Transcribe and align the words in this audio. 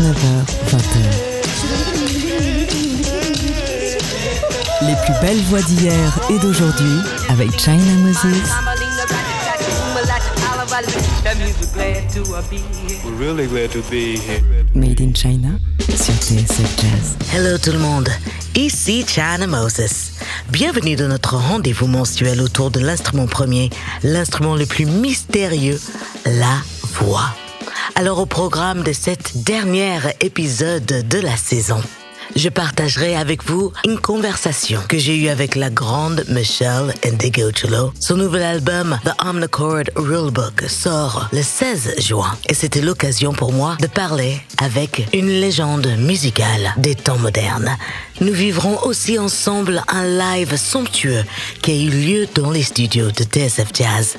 19h, 0.00 0.16
20h. 0.70 0.96
Les 4.80 4.94
plus 5.04 5.12
belles 5.20 5.42
voix 5.42 5.60
d'hier 5.60 6.18
et 6.30 6.38
d'aujourd'hui 6.38 7.00
avec 7.28 7.50
China 7.60 7.92
Moses. 7.98 8.48
We're 13.04 13.18
really 13.18 13.46
glad 13.46 13.70
to 13.72 13.82
be 13.90 14.16
here. 14.16 14.40
Made 14.74 15.02
in 15.02 15.12
China 15.12 15.58
sur 15.80 16.14
TSF 16.14 16.80
Jazz. 16.80 17.16
Hello 17.34 17.58
tout 17.58 17.72
le 17.72 17.78
monde, 17.78 18.08
ici 18.54 19.04
China 19.06 19.46
Moses. 19.46 20.12
Bienvenue 20.48 20.96
dans 20.96 21.08
notre 21.08 21.36
rendez-vous 21.36 21.88
mensuel 21.88 22.40
autour 22.40 22.70
de 22.70 22.80
l'instrument 22.80 23.26
premier, 23.26 23.68
l'instrument 24.02 24.56
le 24.56 24.64
plus 24.64 24.86
mystérieux, 24.86 25.78
la 26.24 26.62
voix. 26.94 27.34
Alors 27.94 28.18
au 28.18 28.26
programme 28.26 28.82
de 28.82 28.92
cet 28.92 29.42
dernier 29.44 29.98
épisode 30.20 30.84
de 30.84 31.18
la 31.18 31.36
saison, 31.36 31.80
je 32.36 32.48
partagerai 32.48 33.16
avec 33.16 33.44
vous 33.44 33.72
une 33.84 33.98
conversation 33.98 34.80
que 34.88 34.98
j'ai 34.98 35.16
eue 35.16 35.28
avec 35.28 35.56
la 35.56 35.70
grande 35.70 36.24
Michelle 36.28 36.94
Ndegeocholo. 37.04 37.92
Son 37.98 38.16
nouvel 38.16 38.42
album, 38.42 38.98
The 39.04 39.12
Omnichord 39.24 39.84
Rulebook, 39.96 40.62
sort 40.68 41.28
le 41.32 41.42
16 41.42 41.96
juin 41.98 42.36
et 42.48 42.54
c'était 42.54 42.80
l'occasion 42.80 43.32
pour 43.32 43.52
moi 43.52 43.76
de 43.80 43.86
parler 43.86 44.40
avec 44.58 45.08
une 45.12 45.28
légende 45.28 45.88
musicale 45.98 46.72
des 46.76 46.94
temps 46.94 47.18
modernes. 47.18 47.76
Nous 48.20 48.32
vivrons 48.32 48.78
aussi 48.84 49.18
ensemble 49.18 49.82
un 49.88 50.06
live 50.06 50.56
somptueux 50.56 51.24
qui 51.62 51.72
a 51.72 51.74
eu 51.74 51.90
lieu 51.90 52.28
dans 52.34 52.50
les 52.50 52.62
studios 52.62 53.10
de 53.10 53.24
TSF 53.24 53.70
Jazz. 53.74 54.16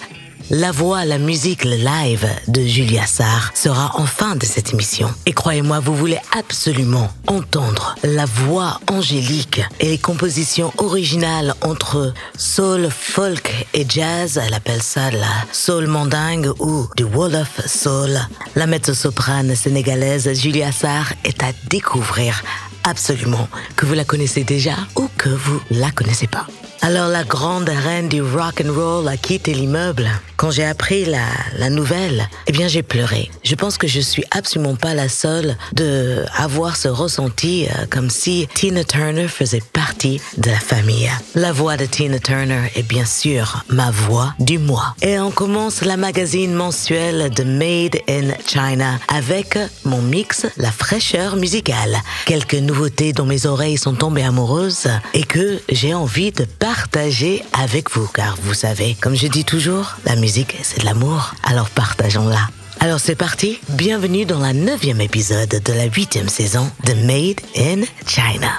La 0.54 0.74
voix, 0.74 1.06
la 1.06 1.18
musique, 1.18 1.64
le 1.64 1.78
live 1.78 2.28
de 2.50 2.62
Julia 2.66 3.06
Sarr 3.06 3.52
sera 3.54 3.92
en 3.98 4.06
fin 4.06 4.36
de 4.36 4.46
cette 4.46 4.74
émission. 4.74 5.10
Et 5.26 5.32
croyez-moi, 5.32 5.80
vous 5.80 5.96
voulez 5.96 6.20
absolument 6.38 7.10
entendre 7.28 7.96
la 8.04 8.26
voix 8.26 8.78
angélique 8.92 9.62
et 9.80 9.88
les 9.88 9.98
compositions 9.98 10.74
originales 10.78 11.54
entre 11.62 12.14
soul, 12.38 12.90
folk 12.92 13.66
et 13.74 13.86
jazz. 13.88 14.42
Elle 14.46 14.54
appelle 14.54 14.84
ça 14.84 15.10
la 15.10 15.46
soul 15.54 15.88
mandingue 15.88 16.52
ou 16.60 16.86
du 16.98 17.06
Wolof 17.06 17.66
soul. 17.66 18.20
La 18.58 18.68
mezzo-soprane 18.68 19.56
sénégalaise 19.56 20.38
Julia 20.38 20.74
Sarr 20.74 21.14
est 21.24 21.42
à 21.44 21.54
découvrir 21.70 22.44
absolument 22.84 23.48
que 23.78 23.86
vous 23.86 23.94
la 23.94 24.04
connaissez 24.04 24.44
déjà 24.44 24.76
ou 24.98 25.08
que 25.18 25.30
vous 25.30 25.62
la 25.72 25.92
connaissez 25.92 26.28
pas. 26.28 26.46
Alors 26.84 27.10
la 27.10 27.24
grande 27.24 27.70
reine 27.70 28.10
du 28.10 28.24
rock 28.24 28.64
and 28.66 28.74
roll 28.74 29.08
a 29.08 29.16
quitté 29.16 29.54
l'immeuble. 29.54 30.10
Quand 30.36 30.50
j'ai 30.50 30.66
appris 30.66 31.06
la, 31.06 31.28
la 31.60 31.70
nouvelle, 31.70 32.28
eh 32.48 32.52
bien 32.52 32.68
j'ai 32.68 32.82
pleuré. 32.82 33.30
Je 33.44 33.54
pense 33.54 33.78
que 33.78 33.86
je 33.86 34.00
suis 34.00 34.24
absolument 34.32 34.76
pas 34.76 34.96
la 34.96 35.08
seule 35.08 35.56
de 35.74 36.26
avoir 36.36 36.76
ce 36.76 36.88
ressenti 36.88 37.68
euh, 37.68 37.86
comme 37.88 38.10
si 38.10 38.48
Tina 38.56 38.84
Turner 38.84 39.28
faisait 39.28 39.62
partie 39.74 40.20
de 40.38 40.50
la 40.50 40.60
famille. 40.60 41.12
La 41.36 41.52
voix 41.52 41.78
de 41.78 41.86
Tina 41.86 42.18
Turner 42.18 42.72
est 42.76 42.82
bien 42.82 43.06
sûr 43.06 43.64
ma 43.70 43.92
voix 43.92 44.34
du 44.40 44.58
mois. 44.58 44.96
Et 45.04 45.20
on 45.20 45.30
commence 45.30 45.84
la 45.84 45.98
magazine 45.98 46.56
mensuelle 46.56 47.30
de 47.30 47.44
Made 47.44 48.00
in 48.10 48.34
China 48.48 48.98
avec 49.08 49.60
mon 49.86 50.02
mix 50.02 50.48
La 50.58 50.72
fraîcheur 50.72 51.36
musicale. 51.36 51.96
Quelques 52.26 52.56
nouveautés 52.56 53.14
dont 53.14 53.26
mes 53.26 53.46
oreilles 53.46 53.78
sont 53.78 53.94
tombées 53.94 54.24
amoureuses 54.24 54.88
et 55.14 55.24
que 55.24 55.62
j'ai 55.70 55.94
envie 55.94 56.32
de 56.32 56.46
partager 56.76 57.44
avec 57.52 57.92
vous 57.92 58.08
car 58.08 58.38
vous 58.44 58.54
savez, 58.54 58.96
comme 59.02 59.14
je 59.14 59.28
dis 59.28 59.44
toujours, 59.44 59.98
la 60.06 60.16
musique 60.16 60.56
c'est 60.64 60.80
de 60.80 60.86
l'amour, 60.86 61.34
alors 61.44 61.70
partageons-la. 61.70 62.48
Alors 62.80 63.02
c'est 63.02 63.16
parti, 63.16 63.60
bienvenue 63.68 64.24
dans 64.24 64.40
la 64.40 64.54
neuvième 64.54 65.02
épisode 65.02 65.50
de 65.50 65.74
la 65.74 65.88
huitième 65.88 66.30
saison 66.30 66.72
de 66.86 66.94
Made 66.94 67.42
in 67.58 67.82
China. 68.08 68.54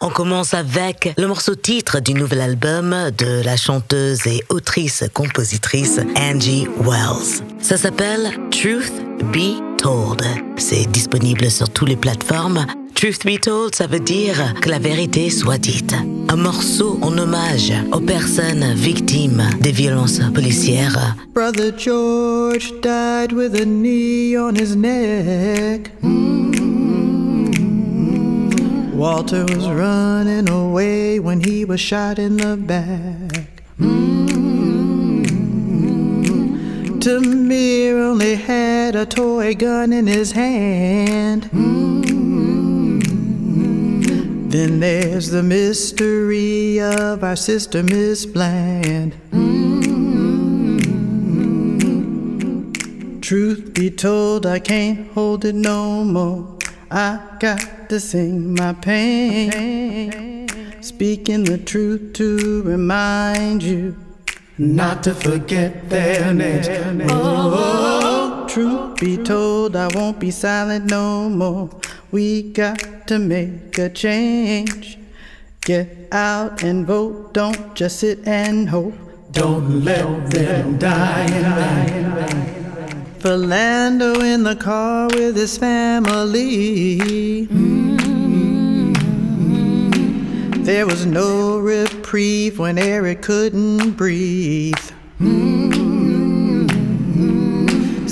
On 0.00 0.10
commence 0.10 0.54
avec 0.54 1.12
le 1.18 1.26
morceau 1.26 1.56
titre 1.56 1.98
du 1.98 2.14
nouvel 2.14 2.40
album 2.40 3.10
de 3.18 3.42
la 3.42 3.56
chanteuse 3.56 4.28
et 4.28 4.44
autrice-compositrice 4.48 5.98
Angie 6.16 6.68
Wells. 6.78 7.42
Ça 7.60 7.78
s'appelle 7.78 8.30
Truth 8.52 8.92
Be 9.32 9.60
Told. 9.76 10.22
C'est 10.56 10.88
disponible 10.92 11.50
sur 11.50 11.68
toutes 11.68 11.88
les 11.88 11.96
plateformes. 11.96 12.64
Truth 13.00 13.24
Be 13.24 13.40
Told, 13.40 13.74
ça 13.74 13.86
veut 13.86 13.98
dire 13.98 14.52
que 14.60 14.68
la 14.68 14.78
vérité 14.78 15.30
soit 15.30 15.56
dite. 15.56 15.94
Un 16.28 16.36
morceau 16.36 16.98
en 17.00 17.16
hommage 17.16 17.72
aux 17.92 18.00
personnes 18.00 18.74
victimes 18.74 19.42
des 19.62 19.72
violences 19.72 20.20
policières. 20.34 21.16
Brother 21.32 21.72
George 21.74 22.74
died 22.82 23.32
with 23.32 23.58
a 23.58 23.64
knee 23.64 24.36
on 24.36 24.54
his 24.54 24.76
neck. 24.76 25.92
Walter 28.94 29.46
was 29.46 29.66
running 29.66 30.50
away 30.50 31.18
when 31.18 31.40
he 31.40 31.64
was 31.64 31.80
shot 31.80 32.18
in 32.18 32.36
the 32.36 32.54
back. 32.54 33.62
Tamir 37.00 37.94
only 37.94 38.36
had 38.36 38.94
a 38.94 39.06
toy 39.06 39.54
gun 39.54 39.90
in 39.90 40.06
his 40.06 40.32
hand. 40.32 41.48
Then 44.50 44.80
there's 44.80 45.30
the 45.30 45.44
mystery 45.44 46.80
of 46.80 47.22
our 47.22 47.36
sister 47.36 47.84
Miss 47.84 48.26
Bland. 48.26 49.14
Mm-hmm. 49.30 49.60
Truth 53.20 53.74
be 53.74 53.90
told, 53.90 54.46
I 54.46 54.58
can't 54.58 55.08
hold 55.12 55.44
it 55.44 55.54
no 55.54 56.02
more. 56.02 56.58
I 56.90 57.20
got 57.38 57.88
to 57.90 58.00
sing 58.00 58.56
my 58.56 58.72
pain. 58.72 60.48
Speaking 60.82 61.44
the 61.44 61.58
truth 61.58 62.14
to 62.14 62.64
remind 62.64 63.62
you 63.62 63.94
not 64.58 65.04
to 65.04 65.14
forget 65.14 65.88
their 65.90 66.34
names. 66.34 66.66
Oh, 67.08 68.46
truth 68.48 68.98
be 68.98 69.16
told, 69.16 69.76
I 69.76 69.86
won't 69.94 70.18
be 70.18 70.32
silent 70.32 70.90
no 70.90 71.28
more. 71.28 71.70
We 72.10 72.42
got 72.42 72.99
to 73.10 73.18
make 73.18 73.76
a 73.76 73.88
change. 73.88 74.96
Get 75.62 76.06
out 76.12 76.62
and 76.62 76.86
vote, 76.86 77.34
don't 77.34 77.74
just 77.74 77.98
sit 77.98 78.24
and 78.24 78.68
hope. 78.68 78.94
Don't 79.32 79.84
let 79.84 80.30
them 80.30 80.78
die. 80.78 81.26
Philando 83.18 84.22
in 84.22 84.44
the 84.44 84.54
car 84.54 85.08
with 85.08 85.34
his 85.34 85.58
family. 85.58 87.00
Mm-hmm. 87.48 87.82
There 90.62 90.86
was 90.86 91.04
no 91.04 91.58
reprieve 91.58 92.60
when 92.60 92.78
Eric 92.78 93.22
couldn't 93.22 93.96
breathe. 93.96 94.74
Mm-hmm. 95.18 95.49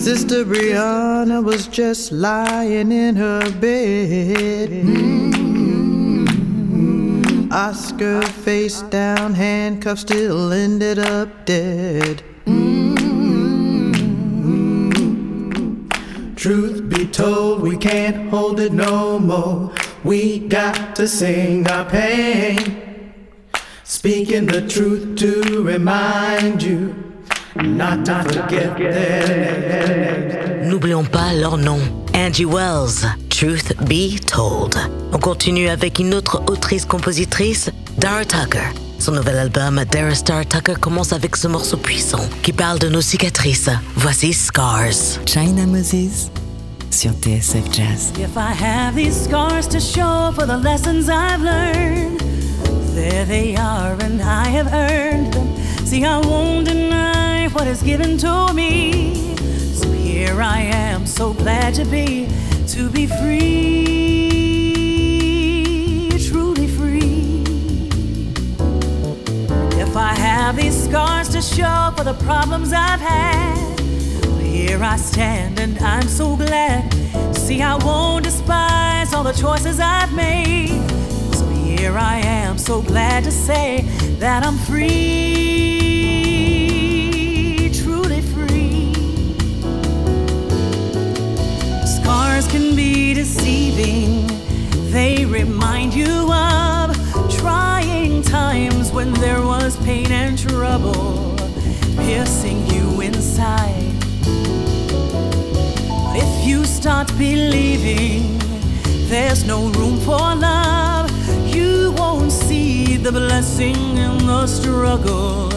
Sister 0.08 0.41
Brianna 0.42 1.44
was 1.44 1.69
just 1.69 2.12
lying 2.12 2.91
in 2.92 3.14
her 3.16 3.42
bed. 3.60 4.70
Mm-hmm. 4.70 6.22
Oscar 7.52 8.22
face 8.22 8.80
down, 8.88 9.34
handcuffed, 9.34 10.00
still 10.00 10.50
ended 10.50 10.98
up 10.98 11.44
dead. 11.44 12.22
Mm-hmm. 12.46 13.19
Truth 16.36 16.88
be 16.88 17.06
told, 17.06 17.60
we 17.60 17.76
can't 17.76 18.30
hold 18.30 18.60
it 18.60 18.72
no 18.72 19.19
more. 19.19 19.75
We 20.04 20.38
got 20.38 20.96
to 20.96 21.06
sing 21.06 21.69
our 21.69 21.84
pain. 21.84 22.82
Speaking 23.84 24.46
the 24.46 24.66
truth 24.66 25.19
to 25.19 25.62
remind 25.62 26.62
you 26.62 27.07
N'oublions 30.62 31.05
pas 31.05 31.32
leur 31.34 31.58
nom. 31.58 31.78
Angie 32.14 32.44
Wells, 32.44 33.05
Truth 33.31 33.75
Be 33.81 34.20
Told. 34.25 34.76
On 35.12 35.19
continue 35.19 35.69
avec 35.69 35.99
une 35.99 36.14
autre 36.14 36.43
autrice-compositrice, 36.46 37.70
Dara 37.96 38.25
Tucker. 38.25 38.69
Son 39.00 39.12
nouvel 39.12 39.38
album, 39.38 39.82
Dara 39.90 40.14
Star 40.14 40.46
Tucker, 40.46 40.75
commence 40.81 41.12
avec 41.12 41.34
ce 41.34 41.49
morceau 41.49 41.76
puissant 41.76 42.25
qui 42.43 42.52
parle 42.52 42.78
de 42.78 42.88
nos 42.88 43.00
cicatrices. 43.00 43.70
Voici 43.96 44.32
Scars. 44.32 45.19
China 45.26 45.66
Moses 45.66 46.31
sur 46.90 47.11
TSF 47.11 47.72
Jazz. 47.72 48.12
If 48.19 48.37
I 48.37 48.52
have 48.52 48.94
these 48.94 49.25
scars 49.25 49.66
to 49.69 49.81
show 49.81 50.32
for 50.32 50.46
the 50.46 50.56
lessons 50.56 51.08
I've 51.08 51.43
learned, 51.43 52.20
there 52.94 53.25
they 53.25 53.56
are, 53.56 53.96
and 54.00 54.20
I 54.22 54.49
have 54.49 54.72
earned 54.72 55.32
them. 55.32 55.49
See, 55.84 56.04
I 56.04 56.19
won't 56.19 56.66
deny 56.66 57.18
what 57.55 57.67
is 57.67 57.83
given 57.83 58.19
to 58.19 58.53
me. 58.53 59.15
So 59.75 59.91
here 59.91 60.41
I 60.43 60.61
am, 60.61 61.06
so 61.06 61.33
glad 61.33 61.75
to 61.75 61.85
be, 61.85 62.29
to 62.69 62.89
be 62.91 63.06
free, 63.06 63.49
truly 66.29 66.67
free. 66.67 67.45
If 69.81 69.97
I 69.97 70.15
have 70.15 70.56
these 70.56 70.77
scars 70.85 71.29
to 71.31 71.41
show 71.41 71.93
for 71.97 72.05
the 72.05 72.15
problems 72.25 72.73
I've 72.73 73.00
had, 73.00 73.81
here 74.41 74.83
I 74.83 74.97
stand 74.97 75.59
and 75.61 75.79
I'm 75.79 76.09
so 76.09 76.37
glad. 76.37 76.93
See, 77.35 77.62
I 77.62 77.77
won't 77.77 78.25
despise 78.25 79.15
all 79.15 79.23
the 79.25 79.33
choices 79.33 79.81
I've 79.81 80.12
made. 80.15 80.83
So 81.35 81.47
here 81.49 81.97
I 81.97 82.19
am, 82.19 82.59
so 82.59 82.83
glad 82.83 83.25
to 83.25 83.31
say 83.31 83.87
that 84.19 84.45
I'm 84.45 84.59
free, 84.59 85.88
deceiving, 93.28 94.26
they 94.90 95.26
remind 95.26 95.92
you 95.92 96.32
of 96.32 96.96
trying 97.30 98.22
times 98.22 98.90
when 98.90 99.12
there 99.14 99.42
was 99.42 99.76
pain 99.84 100.10
and 100.10 100.38
trouble 100.38 101.36
piercing 101.98 102.66
you 102.69 103.02
inside. 103.02 103.92
If 106.16 106.46
you 106.46 106.64
start 106.64 107.08
believing 107.19 108.38
there's 109.10 109.44
no 109.44 109.69
room 109.72 109.98
for 109.98 110.34
love, 110.34 111.10
you 111.54 111.92
won't 111.98 112.32
see 112.32 112.96
the 112.96 113.12
blessing 113.12 113.98
in 113.98 114.26
the 114.26 114.46
struggle 114.46 115.50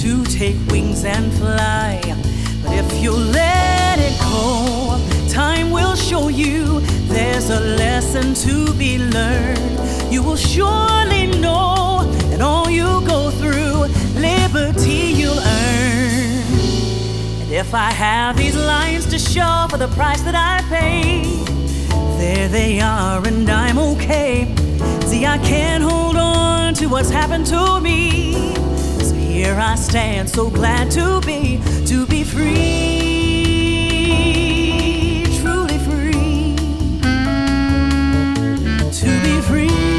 to 0.00 0.24
take 0.24 0.56
wings 0.66 1.04
and 1.04 1.32
fly. 1.34 2.00
But 2.64 2.72
if 2.72 3.00
you 3.00 3.12
let 3.12 4.00
it 4.00 4.18
go, 4.18 5.13
time 5.34 5.72
will 5.72 5.96
show 5.96 6.28
you 6.28 6.78
there's 7.08 7.50
a 7.50 7.58
lesson 7.58 8.34
to 8.34 8.72
be 8.74 8.98
learned. 8.98 10.12
You 10.12 10.22
will 10.22 10.36
surely 10.36 11.26
know 11.26 12.04
that 12.30 12.40
all 12.40 12.70
you 12.70 13.02
go 13.04 13.32
through, 13.32 13.86
liberty 14.14 15.12
you'll 15.18 15.40
earn. 15.40 16.38
And 17.42 17.50
if 17.50 17.74
I 17.74 17.90
have 17.90 18.36
these 18.36 18.54
lines 18.54 19.06
to 19.06 19.18
show 19.18 19.66
for 19.68 19.76
the 19.76 19.88
price 19.88 20.22
that 20.22 20.36
I 20.36 20.62
paid, 20.68 21.48
there 22.20 22.48
they 22.48 22.80
are, 22.80 23.26
and 23.26 23.50
I'm 23.50 23.78
okay. 23.78 24.54
See, 25.00 25.26
I 25.26 25.38
can't 25.38 25.82
hold 25.82 26.16
on 26.16 26.74
to 26.74 26.86
what's 26.86 27.10
happened 27.10 27.46
to 27.46 27.80
me. 27.80 28.54
So 29.00 29.14
here 29.14 29.56
I 29.58 29.74
stand, 29.74 30.30
so 30.30 30.48
glad 30.48 30.92
to 30.92 31.20
be, 31.22 31.60
to 31.86 32.06
be 32.06 32.22
free, 32.22 33.03
free, 39.54 39.93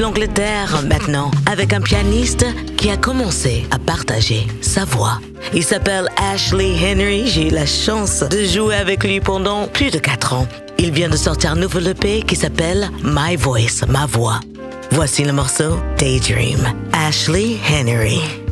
l'Angleterre 0.00 0.82
maintenant 0.88 1.30
avec 1.50 1.72
un 1.72 1.80
pianiste 1.80 2.46
qui 2.76 2.90
a 2.90 2.96
commencé 2.96 3.66
à 3.70 3.78
partager 3.78 4.46
sa 4.60 4.84
voix. 4.84 5.20
Il 5.52 5.62
s'appelle 5.62 6.08
Ashley 6.16 6.72
Henry. 6.82 7.26
J'ai 7.26 7.48
eu 7.48 7.50
la 7.50 7.66
chance 7.66 8.20
de 8.20 8.44
jouer 8.44 8.76
avec 8.76 9.04
lui 9.04 9.20
pendant 9.20 9.66
plus 9.68 9.90
de 9.90 9.98
4 9.98 10.34
ans. 10.34 10.48
Il 10.78 10.90
vient 10.90 11.08
de 11.08 11.16
sortir 11.16 11.52
un 11.52 11.56
nouvel 11.56 11.88
EP 11.88 12.22
qui 12.22 12.36
s'appelle 12.36 12.90
My 13.02 13.36
Voice, 13.36 13.86
ma 13.88 14.06
voix. 14.06 14.40
Voici 14.90 15.24
le 15.24 15.32
morceau 15.32 15.78
Daydream. 15.98 16.60
Ashley 16.92 17.56
Henry. 17.68 18.43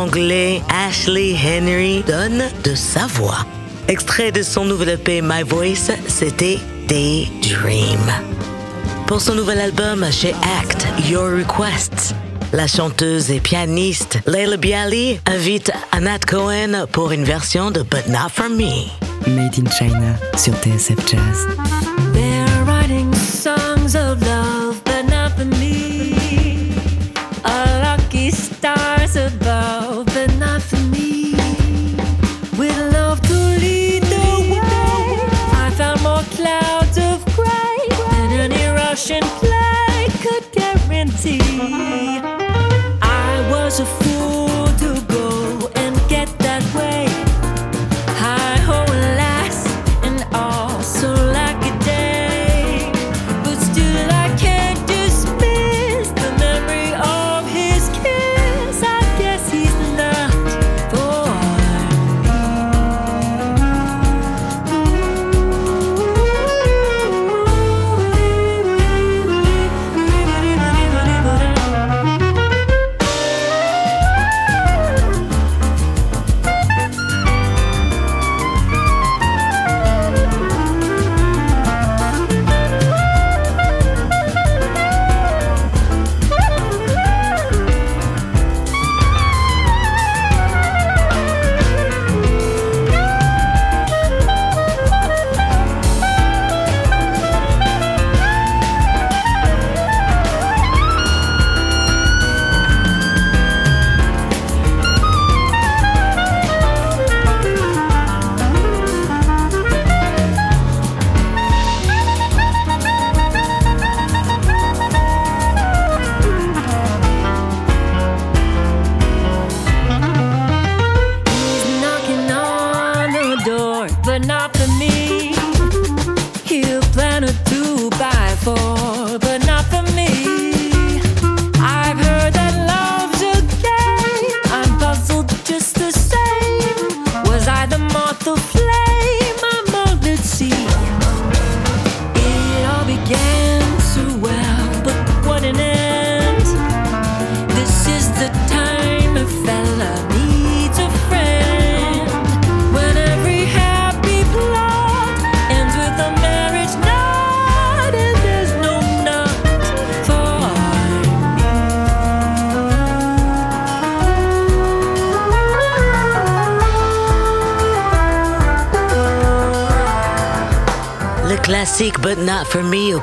l'anglais 0.00 0.62
Ashley 0.70 1.36
Henry 1.36 2.02
donne 2.06 2.44
de 2.64 2.74
sa 2.74 3.06
voix. 3.06 3.44
Extrait 3.86 4.32
de 4.32 4.42
son 4.42 4.64
nouvel 4.64 4.90
EP 4.90 5.20
My 5.20 5.42
Voice, 5.42 5.92
c'était 6.08 6.58
Daydream. 6.88 8.00
Pour 9.06 9.20
son 9.20 9.34
nouvel 9.34 9.60
album 9.60 10.06
chez 10.10 10.34
Act, 10.58 10.86
Your 11.06 11.30
Requests, 11.36 12.14
la 12.54 12.66
chanteuse 12.66 13.30
et 13.30 13.40
pianiste 13.40 14.18
Leila 14.26 14.56
Bialy 14.56 15.20
invite 15.26 15.70
Anat 15.92 16.20
Cohen 16.26 16.86
pour 16.92 17.12
une 17.12 17.24
version 17.24 17.70
de 17.70 17.82
But 17.82 18.08
Not 18.08 18.30
For 18.32 18.48
Me. 18.48 18.88
Made 19.26 19.58
in 19.58 19.70
China 19.70 20.14
sur 20.34 20.54
TSF 20.54 20.96
Jazz. 21.06 21.46
They're 22.14 22.64
writing 22.64 23.12
songs 23.14 23.94
of 23.94 24.22
love. 24.22 24.89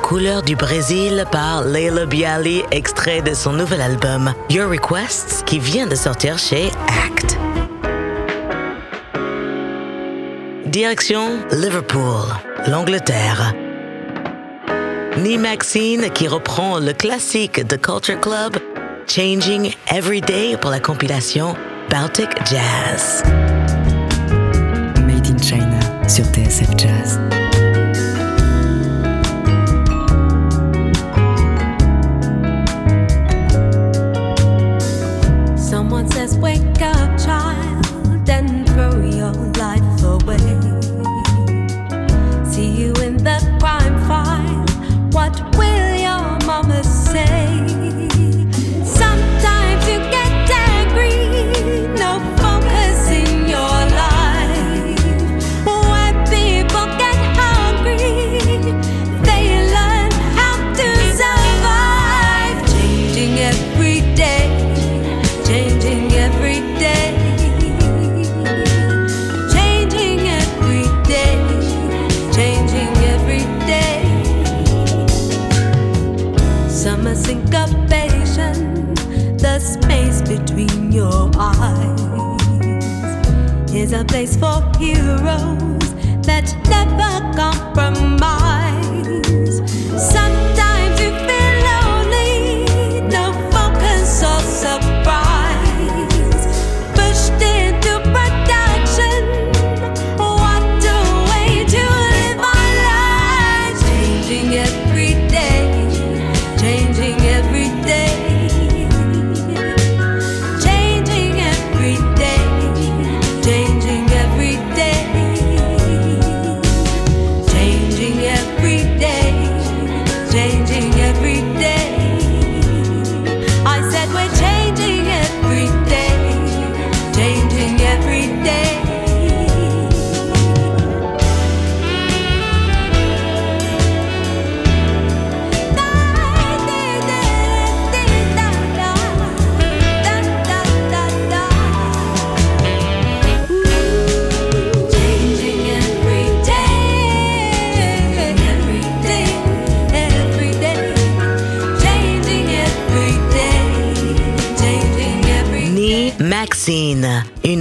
couleurs 0.08 0.42
du 0.42 0.56
Brésil 0.56 1.26
par 1.30 1.64
Leila 1.64 2.06
Bialy, 2.06 2.62
extrait 2.70 3.20
de 3.20 3.34
son 3.34 3.52
nouvel 3.52 3.82
album 3.82 4.32
Your 4.48 4.70
Requests, 4.70 5.44
qui 5.44 5.58
vient 5.58 5.86
de 5.86 5.94
sortir 5.94 6.38
chez 6.38 6.70
Act. 7.04 7.36
Direction 10.64 11.40
Liverpool, 11.52 12.24
l'Angleterre. 12.68 13.52
Ni 15.18 15.36
Maxine 15.36 16.08
qui 16.14 16.26
reprend 16.26 16.78
le 16.78 16.94
classique 16.94 17.68
The 17.68 17.78
Culture 17.78 18.18
Club, 18.18 18.56
Changing 19.06 19.74
Every 19.92 20.22
Day 20.22 20.56
pour 20.58 20.70
la 20.70 20.80
compilation 20.80 21.54
Baltic 21.90 22.30
Jazz. 22.46 23.22
Made 25.06 25.26
in 25.26 25.38
China 25.42 26.08
sur 26.08 26.24
TSF 26.24 26.78
Jazz. 26.78 27.37
syncopation, 77.28 78.94
the 79.36 79.58
space 79.58 80.22
between 80.22 80.90
your 80.90 81.30
eyes 81.36 82.00
is 83.70 83.92
a 83.92 84.02
place 84.02 84.34
for 84.34 84.62
heroes 84.78 85.92
that 86.24 86.46
never 86.70 87.36
compromise. 87.36 88.37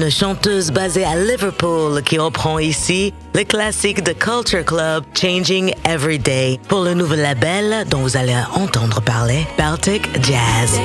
Une 0.07 0.11
chanteuse 0.11 0.71
basée 0.71 1.03
à 1.03 1.17
Liverpool 1.17 2.01
qui 2.01 2.17
reprend 2.17 2.59
ici 2.59 3.13
le 3.35 3.43
classique 3.43 4.01
de 4.01 4.13
Culture 4.13 4.63
Club 4.63 5.03
Changing 5.13 5.73
Every 5.83 6.17
Day 6.17 6.61
pour 6.69 6.81
le 6.85 6.93
nouvel 6.93 7.23
label 7.23 7.85
dont 7.89 7.97
vous 7.99 8.15
allez 8.15 8.37
entendre 8.55 9.01
parler, 9.01 9.45
Baltic 9.57 10.07
Jazz. 10.23 10.79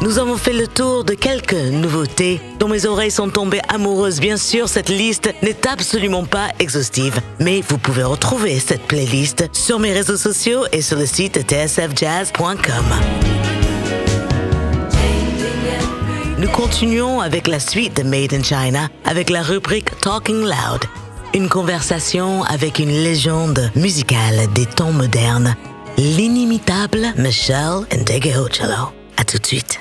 Nous 0.00 0.20
avons 0.20 0.36
fait 0.36 0.52
le 0.52 0.68
tour 0.68 1.02
de 1.02 1.14
quelques 1.14 1.54
nouveautés 1.54 2.40
dont 2.60 2.68
mes 2.68 2.86
oreilles 2.86 3.10
sont 3.10 3.30
tombées 3.30 3.62
amoureuses. 3.68 4.20
Bien 4.20 4.36
sûr, 4.36 4.68
cette 4.68 4.90
liste 4.90 5.34
n'est 5.42 5.66
absolument 5.66 6.24
pas 6.24 6.50
exhaustive, 6.60 7.18
mais 7.40 7.62
vous 7.68 7.78
pouvez 7.78 8.04
retrouver 8.04 8.60
cette 8.60 8.82
playlist 8.82 9.48
sur 9.52 9.80
mes 9.80 9.92
réseaux 9.92 10.16
sociaux 10.16 10.66
et 10.70 10.82
sur 10.82 10.98
le 10.98 11.06
site 11.06 11.44
tsfjazz.com. 11.48 13.33
Nous 16.44 16.50
continuons 16.50 17.22
avec 17.22 17.46
la 17.46 17.58
suite 17.58 17.96
de 17.96 18.02
Made 18.02 18.34
in 18.34 18.42
China 18.42 18.90
avec 19.06 19.30
la 19.30 19.40
rubrique 19.40 19.98
Talking 20.00 20.42
Loud. 20.42 20.84
Une 21.32 21.48
conversation 21.48 22.42
avec 22.42 22.78
une 22.78 22.90
légende 22.90 23.70
musicale 23.74 24.52
des 24.52 24.66
temps 24.66 24.92
modernes, 24.92 25.56
l'inimitable 25.96 27.14
Michelle 27.16 27.86
Ndegeocello. 27.90 28.92
À 29.16 29.24
tout 29.24 29.38
de 29.38 29.46
suite. 29.46 29.80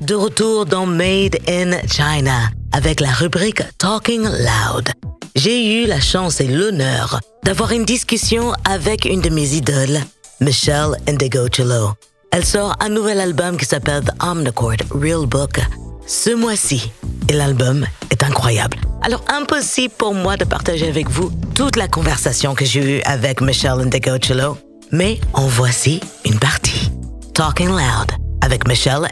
De 0.00 0.16
retour 0.16 0.66
dans 0.66 0.86
Made 0.86 1.36
in 1.48 1.78
China 1.86 2.50
avec 2.72 2.98
la 2.98 3.12
rubrique 3.12 3.62
Talking 3.78 4.24
Loud. 4.24 4.88
J'ai 5.36 5.84
eu 5.84 5.86
la 5.86 6.00
chance 6.00 6.40
et 6.40 6.48
l'honneur 6.48 7.20
d'avoir 7.44 7.70
une 7.70 7.84
discussion 7.84 8.52
avec 8.64 9.04
une 9.04 9.20
de 9.20 9.30
mes 9.30 9.54
idoles, 9.54 10.00
Michelle 10.40 10.96
Ndegocello. 11.06 11.92
Elle 12.36 12.44
sort 12.44 12.76
un 12.80 12.90
nouvel 12.90 13.18
album 13.18 13.56
qui 13.56 13.64
s'appelle 13.64 14.04
The 14.04 14.22
Omnicord 14.22 14.76
Real 14.90 15.24
Book 15.24 15.58
ce 16.06 16.34
mois-ci. 16.34 16.92
Et 17.30 17.32
l'album 17.32 17.86
est 18.10 18.22
incroyable. 18.22 18.76
Alors 19.00 19.24
impossible 19.28 19.94
pour 19.96 20.12
moi 20.12 20.36
de 20.36 20.44
partager 20.44 20.86
avec 20.86 21.08
vous 21.08 21.30
toute 21.54 21.76
la 21.76 21.88
conversation 21.88 22.54
que 22.54 22.66
j'ai 22.66 22.98
eue 22.98 23.02
avec 23.06 23.40
Michelle 23.40 23.78
Ndegocello, 23.86 24.58
mais 24.92 25.18
en 25.32 25.46
voici 25.46 25.98
une 26.26 26.38
partie. 26.38 26.90
Talking 27.32 27.68
Loud 27.68 28.25
avec 28.46 28.66
Michelle. 28.68 29.08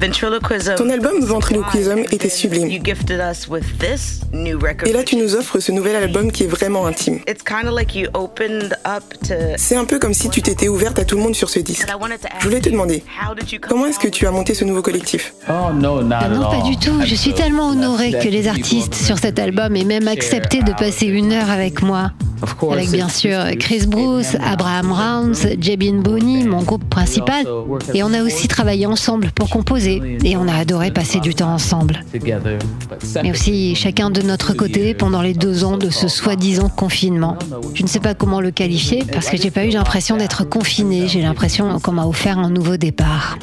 Ventriloquism. 0.00 0.74
Ton 0.76 0.88
album 0.88 1.22
Ventriloquism 1.22 1.98
était 2.10 2.30
sublime. 2.30 2.70
You 2.70 2.80
gifted 2.82 3.20
us 3.20 3.46
with 3.46 3.64
this 3.78 4.22
new 4.32 4.58
record. 4.58 4.88
Et 4.88 4.92
là, 4.94 5.02
tu 5.02 5.16
nous 5.16 5.34
offres 5.34 5.60
ce 5.60 5.70
nouvel 5.70 5.94
album 5.94 6.32
qui 6.32 6.44
est 6.44 6.48
vraiment 6.48 6.86
intime. 6.86 7.20
It's 7.28 7.42
kind 7.42 7.66
of 7.66 7.74
like 7.74 7.94
you 7.94 8.08
opened 8.14 8.78
up 8.86 9.04
to. 9.28 9.34
C'est 9.58 9.76
un 9.76 9.84
peu 9.84 9.98
comme 9.98 10.14
si 10.14 10.30
tu 10.30 10.40
t'étais 10.40 10.68
ouverte 10.68 10.98
à 10.98 11.04
tout 11.04 11.16
le 11.16 11.22
monde 11.22 11.34
sur 11.34 11.50
ce 11.50 11.58
disque. 11.58 11.86
Je 12.40 12.44
voulais 12.44 12.60
te 12.60 12.70
demander, 12.70 13.04
how 13.20 13.34
did 13.34 13.52
you 13.52 13.58
come 13.60 13.68
comment 13.68 13.86
est-ce 13.86 13.98
que 13.98 14.08
tu 14.08 14.26
as 14.26 14.30
monté 14.30 14.54
ce 14.54 14.64
nouveau 14.64 14.80
collectif? 14.80 15.34
Ah 15.46 15.70
non, 15.74 16.08
pas 16.08 16.62
du 16.64 16.78
tout. 16.78 17.02
Je 17.04 17.14
suis 17.14 17.34
tellement 17.34 17.68
honorée 17.68 18.12
que 18.12 18.28
les 18.28 18.48
artistes 18.48 18.94
sur 18.94 19.18
cet 19.18 19.38
album 19.38 19.76
aient 19.76 19.84
même 19.84 20.08
accepté 20.08 20.62
de 20.62 20.72
passer 20.72 21.06
une 21.06 21.30
heure 21.32 21.50
avec 21.50 21.82
moi. 21.82 22.10
Avec 22.70 22.90
bien 22.90 23.08
sûr 23.08 23.38
Chris 23.58 23.86
Bruce, 23.86 24.36
Abraham 24.44 24.92
Rounds, 24.92 25.46
Jebin 25.60 26.00
Boney, 26.02 26.44
mon 26.44 26.62
groupe 26.62 26.88
principal. 26.90 27.46
Et 27.94 28.02
on 28.02 28.12
a 28.14 28.22
aussi 28.22 28.48
travaillé 28.48 28.86
ensemble 28.86 29.30
pour 29.34 29.50
composer. 29.50 30.00
Et 30.24 30.36
on 30.36 30.48
a 30.48 30.54
adoré 30.54 30.90
passer 30.90 31.20
du 31.20 31.34
temps 31.34 31.52
ensemble. 31.52 32.04
Mais 33.22 33.30
aussi 33.30 33.74
chacun 33.74 34.10
de 34.10 34.22
notre 34.22 34.54
côté 34.54 34.94
pendant 34.94 35.22
les 35.22 35.34
deux 35.34 35.64
ans 35.64 35.76
de 35.76 35.90
ce 35.90 36.08
soi-disant 36.08 36.68
confinement. 36.68 37.36
Je 37.74 37.82
ne 37.82 37.88
sais 37.88 38.00
pas 38.00 38.14
comment 38.14 38.40
le 38.40 38.50
qualifier 38.50 39.04
parce 39.12 39.28
que 39.28 39.36
j'ai 39.36 39.50
pas 39.50 39.64
eu 39.64 39.70
l'impression 39.70 40.16
d'être 40.16 40.44
confinée. 40.48 41.08
J'ai 41.08 41.22
l'impression 41.22 41.78
qu'on 41.80 41.92
m'a 41.92 42.06
offert 42.06 42.38
un 42.38 42.50
nouveau 42.50 42.76
départ. 42.76 43.38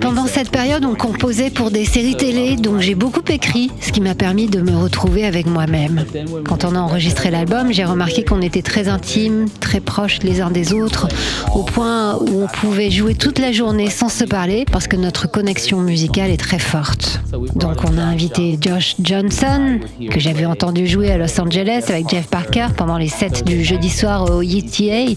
Pendant 0.00 0.26
cette 0.26 0.50
période, 0.50 0.84
on 0.84 0.94
composait 0.94 1.50
pour 1.50 1.70
des 1.70 1.84
séries 1.84 2.16
télé, 2.16 2.56
donc 2.56 2.80
j'ai 2.80 2.94
beaucoup 2.94 3.22
écrit, 3.28 3.70
ce 3.80 3.92
qui 3.92 4.00
m'a 4.00 4.14
permis 4.14 4.46
de 4.46 4.60
me 4.60 4.76
retrouver 4.76 5.24
avec 5.24 5.46
moi-même. 5.46 6.04
Quand 6.48 6.64
on 6.64 6.74
a 6.74 6.80
enregistré 6.80 7.30
l'album, 7.30 7.72
j'ai 7.72 7.84
remarqué 7.84 8.24
qu'on 8.24 8.40
était 8.40 8.62
très 8.62 8.88
intimes, 8.88 9.46
très 9.60 9.80
proches 9.80 10.18
les 10.22 10.40
uns 10.40 10.50
des 10.50 10.72
autres, 10.72 11.06
au 11.54 11.62
point 11.62 12.16
où 12.16 12.42
on 12.42 12.46
pouvait 12.48 12.90
jouer 12.90 13.14
toute 13.14 13.38
la 13.38 13.52
journée 13.52 13.69
sans 13.90 14.08
se 14.08 14.24
parler, 14.24 14.64
parce 14.70 14.86
que 14.86 14.96
notre 14.96 15.30
connexion 15.30 15.80
musicale 15.80 16.30
est 16.30 16.36
très 16.36 16.58
forte. 16.58 17.20
Donc 17.54 17.78
on 17.84 17.98
a 17.98 18.02
invité 18.02 18.58
Josh 18.60 18.96
Johnson, 19.00 19.78
que 20.10 20.18
j'avais 20.18 20.44
entendu 20.44 20.86
jouer 20.86 21.10
à 21.10 21.18
Los 21.18 21.40
Angeles 21.40 21.84
avec 21.88 22.08
Jeff 22.08 22.26
Parker 22.26 22.68
pendant 22.76 22.98
les 22.98 23.08
sets 23.08 23.42
du 23.46 23.64
jeudi 23.64 23.88
soir 23.88 24.30
au 24.30 24.42
UTA. 24.42 25.14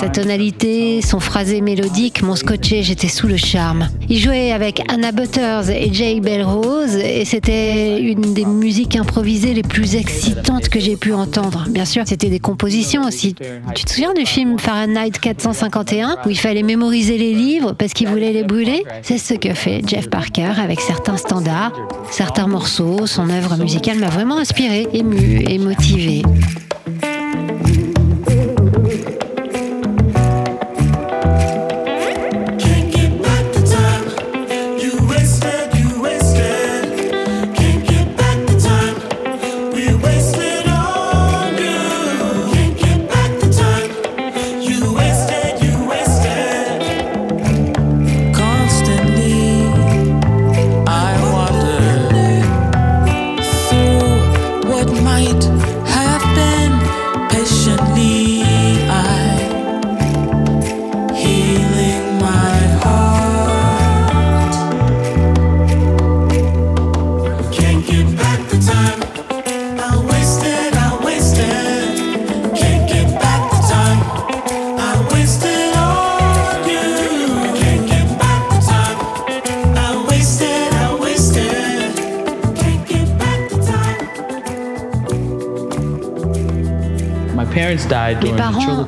Sa 0.00 0.08
tonalité, 0.08 1.02
son 1.02 1.20
phrasé 1.20 1.60
mélodique 1.60 2.22
m'ont 2.22 2.36
scotché, 2.36 2.82
j'étais 2.82 3.08
sous 3.08 3.26
le 3.26 3.36
charme. 3.36 3.88
Il 4.08 4.18
jouait 4.18 4.52
avec 4.52 4.82
Anna 4.90 5.12
Butters 5.12 5.68
et 5.70 5.92
Jay 5.92 6.20
Belrose 6.20 6.94
et 6.96 7.24
c'était 7.24 8.00
une 8.00 8.34
des 8.34 8.44
musiques 8.44 8.96
improvisées 8.96 9.54
les 9.54 9.62
plus 9.62 9.96
excitantes 9.96 10.68
que 10.68 10.78
j'ai 10.78 10.96
pu 10.96 11.12
entendre. 11.12 11.66
Bien 11.68 11.84
sûr, 11.84 12.04
c'était 12.06 12.30
des 12.30 12.40
compositions 12.40 13.04
aussi. 13.04 13.34
Tu 13.74 13.84
te 13.84 13.90
souviens 13.90 14.14
du 14.14 14.26
film 14.26 14.58
Fahrenheit 14.58 15.10
451 15.20 16.18
où 16.24 16.30
il 16.30 16.38
fallait 16.38 16.62
mémoriser 16.62 17.15
les 17.18 17.34
livres 17.34 17.72
parce 17.72 17.92
qu'il 17.92 18.08
voulait 18.08 18.32
les 18.32 18.44
brûler 18.44 18.84
C'est 19.02 19.18
ce 19.18 19.34
que 19.34 19.54
fait 19.54 19.82
Jeff 19.86 20.08
Parker 20.10 20.52
avec 20.58 20.80
certains 20.80 21.16
standards, 21.16 21.72
certains 22.10 22.46
morceaux. 22.46 23.06
Son 23.06 23.30
œuvre 23.30 23.56
musicale 23.56 23.98
m'a 23.98 24.08
vraiment 24.08 24.38
inspiré, 24.38 24.86
ému 24.92 25.44
et 25.48 25.58
motivé. 25.58 26.22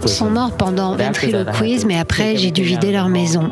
Sont 0.07 0.31
morts 0.31 0.53
pendant 0.57 0.95
ventriloquisme, 0.95 1.89
mais 1.89 1.99
après 1.99 2.37
j'ai 2.37 2.51
dû 2.51 2.63
vider 2.63 2.93
leur 2.93 3.09
maison. 3.09 3.51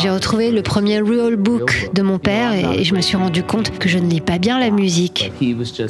J'ai 0.00 0.10
retrouvé 0.10 0.50
le 0.50 0.62
premier 0.62 1.00
real 1.00 1.36
book 1.36 1.90
de 1.94 2.02
mon 2.02 2.18
père 2.18 2.52
et 2.52 2.84
je 2.84 2.94
me 2.94 3.00
suis 3.00 3.16
rendu 3.16 3.42
compte 3.42 3.78
que 3.78 3.88
je 3.88 3.98
ne 3.98 4.08
lis 4.08 4.20
pas 4.20 4.38
bien 4.38 4.58
la 4.58 4.70
musique. 4.70 5.32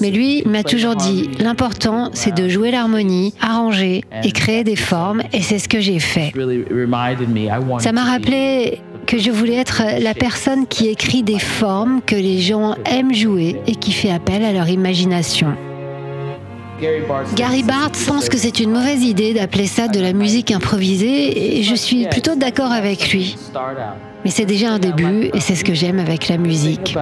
Mais 0.01 0.11
lui 0.11 0.43
m'a 0.47 0.63
toujours 0.63 0.95
dit, 0.95 1.31
l'important 1.39 2.11
c'est 2.13 2.35
de 2.35 2.49
jouer 2.49 2.71
l'harmonie, 2.71 3.35
arranger 3.41 4.05
et 4.23 4.33
créer 4.33 4.65
des 4.65 4.77
formes 4.77 5.23
et 5.33 5.43
c'est 5.43 5.59
ce 5.59 5.69
que 5.69 5.81
j'ai 5.81 5.99
fait. 5.99 6.33
Ça 7.81 7.93
m'a 7.93 8.05
rappelé 8.05 8.81
que 9.07 9.19
je 9.19 9.31
voulais 9.31 9.57
être 9.57 9.83
la 10.01 10.15
personne 10.15 10.67
qui 10.67 10.89
écrit 10.89 11.23
des 11.23 11.39
formes 11.39 12.01
que 12.07 12.17
les 12.17 12.41
gens 12.41 12.75
aiment 12.87 13.15
jouer 13.15 13.57
et 13.67 13.75
qui 13.75 13.93
fait 13.93 14.11
appel 14.11 14.45
à 14.45 14.53
leur 14.53 14.69
imagination. 14.69 15.55
Gary 17.35 17.63
Bartz 17.63 18.05
pense 18.07 18.29
que 18.29 18.37
c'est 18.37 18.61
une 18.61 18.71
mauvaise 18.71 19.03
idée 19.03 19.35
d'appeler 19.35 19.67
ça 19.67 19.89
de 19.89 20.01
la 20.01 20.13
musique 20.13 20.51
improvisée 20.51 21.59
et 21.59 21.63
je 21.63 21.75
suis 21.75 22.07
plutôt 22.09 22.35
d'accord 22.35 22.73
avec 22.73 23.13
lui. 23.13 23.37
Mais 24.25 24.31
c'est 24.31 24.47
déjà 24.47 24.71
un 24.71 24.79
début 24.79 25.31
et 25.35 25.41
c'est 25.41 25.55
ce 25.55 25.65
que 25.65 25.75
j'aime 25.75 25.99
avec 25.99 26.29
la 26.29 26.39
musique. 26.39 26.97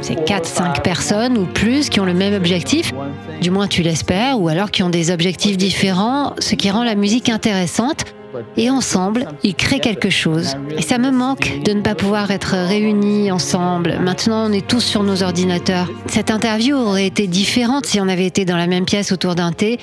C'est 0.00 0.14
4-5 0.14 0.82
personnes 0.82 1.38
ou 1.38 1.46
plus 1.46 1.88
qui 1.88 2.00
ont 2.00 2.04
le 2.04 2.14
même 2.14 2.34
objectif, 2.34 2.92
du 3.40 3.50
moins 3.50 3.68
tu 3.68 3.82
l'espères, 3.82 4.40
ou 4.40 4.48
alors 4.48 4.70
qui 4.70 4.82
ont 4.82 4.90
des 4.90 5.10
objectifs 5.10 5.56
différents, 5.56 6.34
ce 6.38 6.54
qui 6.56 6.70
rend 6.70 6.82
la 6.82 6.96
musique 6.96 7.28
intéressante 7.28 8.15
et 8.56 8.70
ensemble, 8.70 9.26
ils 9.42 9.54
créent 9.54 9.80
quelque 9.80 10.10
chose. 10.10 10.56
Et 10.76 10.82
ça 10.82 10.98
me 10.98 11.10
manque 11.10 11.60
de 11.64 11.72
ne 11.72 11.82
pas 11.82 11.94
pouvoir 11.94 12.30
être 12.30 12.54
réunis 12.54 13.30
ensemble. 13.30 13.98
Maintenant, 14.00 14.48
on 14.48 14.52
est 14.52 14.66
tous 14.66 14.80
sur 14.80 15.02
nos 15.02 15.22
ordinateurs. 15.22 15.88
Cette 16.06 16.30
interview 16.30 16.76
aurait 16.76 17.06
été 17.06 17.26
différente 17.26 17.86
si 17.86 18.00
on 18.00 18.08
avait 18.08 18.26
été 18.26 18.44
dans 18.44 18.56
la 18.56 18.66
même 18.66 18.84
pièce 18.84 19.12
autour 19.12 19.34
d'un 19.34 19.52
thé. 19.52 19.78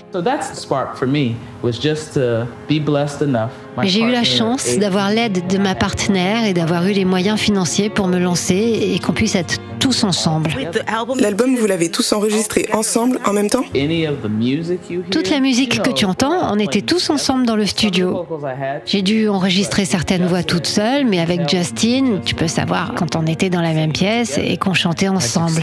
J'ai 3.82 4.02
eu 4.02 4.12
la 4.12 4.24
chance 4.24 4.78
d'avoir 4.78 5.10
l'aide 5.10 5.48
de 5.48 5.58
ma 5.58 5.76
partenaire 5.76 6.46
et 6.46 6.54
d'avoir 6.54 6.86
eu 6.88 6.92
les 6.92 7.06
moyens 7.06 7.40
financiers 7.40 7.90
pour 7.90 8.08
me 8.08 8.20
lancer 8.20 8.56
et 8.56 9.00
qu'on 9.00 9.14
puisse 9.14 9.36
être 9.36 9.58
tous 9.80 10.04
ensemble. 10.06 10.52
L'album, 11.20 11.56
vous 11.56 11.66
l'avez 11.66 11.90
tous 11.90 12.14
enregistré 12.14 12.68
ensemble 12.72 13.20
en 13.26 13.34
même 13.34 13.50
temps? 13.50 13.66
Toute 15.12 15.30
la 15.30 15.40
musique 15.40 15.82
que 15.82 15.92
tu 15.92 16.06
entends, 16.06 16.54
on 16.54 16.60
était 16.60 16.82
tous 16.82 17.10
ensemble 17.10 17.46
dans 17.46 17.58
le 17.58 17.66
studio. 17.66 18.26
J'ai 18.86 19.02
dû 19.02 19.28
enregistrer 19.28 19.84
certaines 19.86 20.26
voix 20.26 20.44
toutes 20.44 20.68
seules, 20.68 21.06
mais 21.06 21.20
avec 21.20 21.50
Justin, 21.50 22.22
tu 22.24 22.36
peux 22.36 22.48
savoir 22.48 22.94
quand 22.96 23.16
on 23.16 23.26
était 23.26 23.50
dans 23.50 23.62
la 23.62 23.74
même 23.74 23.92
pièce 23.92 24.38
et 24.38 24.58
qu'on 24.58 24.74
chantait 24.74 25.10
ensemble. 25.10 25.62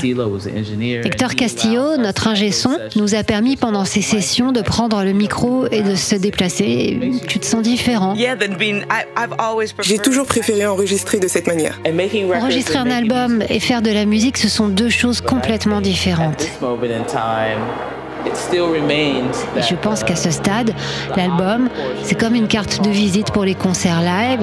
Hector 1.05 1.35
Castillo, 1.35 1.96
notre 1.96 2.29
ingé 2.29 2.51
son, 2.51 2.77
nous 2.96 3.14
a 3.14 3.23
permis 3.23 3.57
pendant 3.57 3.85
ces 3.85 4.03
sessions 4.03 4.53
de 4.53 4.61
prendre 4.61 5.03
le 5.03 5.12
micro 5.12 5.66
et 5.70 5.83
de 5.83 5.94
se 5.94 6.16
déplacer. 6.16 6.99
Tu 7.27 7.38
te 7.38 7.46
sens 7.46 7.62
différent. 7.62 7.99
J'ai 9.82 9.98
toujours 9.98 10.26
préféré 10.26 10.66
enregistrer 10.66 11.18
de 11.18 11.28
cette 11.28 11.46
manière. 11.46 11.78
Enregistrer 12.34 12.78
un 12.78 12.90
album 12.90 13.42
et 13.48 13.60
faire 13.60 13.82
de 13.82 13.90
la 13.90 14.04
musique, 14.04 14.38
ce 14.38 14.48
sont 14.48 14.68
deux 14.68 14.88
choses 14.88 15.20
complètement 15.20 15.80
différentes. 15.80 16.46
Et 19.56 19.62
je 19.62 19.74
pense 19.76 20.04
qu'à 20.04 20.16
ce 20.16 20.30
stade, 20.30 20.74
l'album, 21.16 21.68
c'est 22.02 22.18
comme 22.18 22.34
une 22.34 22.48
carte 22.48 22.82
de 22.82 22.90
visite 22.90 23.30
pour 23.30 23.44
les 23.44 23.54
concerts 23.54 24.02
live. 24.02 24.42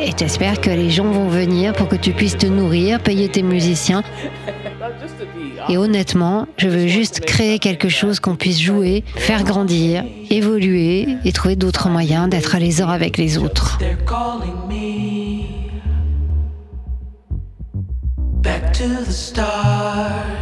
Et 0.00 0.12
j'espère 0.18 0.60
que 0.60 0.70
les 0.70 0.90
gens 0.90 1.10
vont 1.10 1.28
venir 1.28 1.72
pour 1.74 1.88
que 1.88 1.96
tu 1.96 2.12
puisses 2.12 2.38
te 2.38 2.46
nourrir, 2.46 3.00
payer 3.00 3.28
tes 3.28 3.42
musiciens. 3.42 4.02
Et 5.68 5.76
honnêtement, 5.76 6.46
je 6.56 6.68
veux 6.68 6.86
juste 6.86 7.20
créer 7.20 7.58
quelque 7.58 7.88
chose 7.88 8.20
qu'on 8.20 8.36
puisse 8.36 8.60
jouer, 8.60 9.04
faire 9.16 9.44
grandir, 9.44 10.04
évoluer 10.30 11.06
et 11.24 11.32
trouver 11.32 11.56
d'autres 11.56 11.88
moyens 11.88 12.28
d'être 12.28 12.56
les 12.58 12.82
uns 12.82 12.88
avec 12.88 13.16
les 13.16 13.38
autres. 13.38 13.78
Back 18.42 18.72
to 18.72 18.84
the 19.04 19.12
stars. 19.12 20.40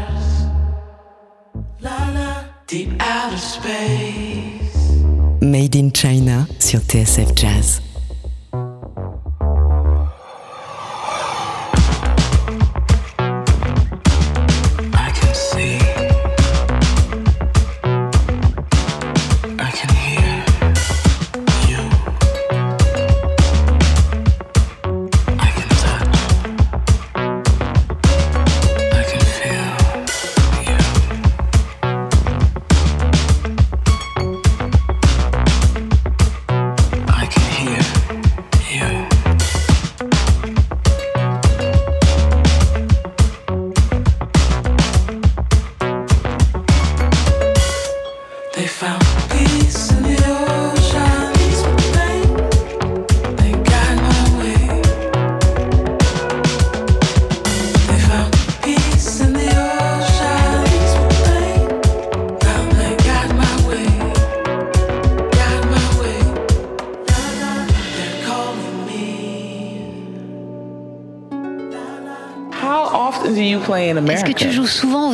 Deep 2.69 2.91
outer 3.01 3.39
space. 3.39 5.01
Made 5.41 5.75
in 5.75 5.91
China 5.91 6.47
sur 6.59 6.81
TSF 6.81 7.35
Jazz. 7.35 7.81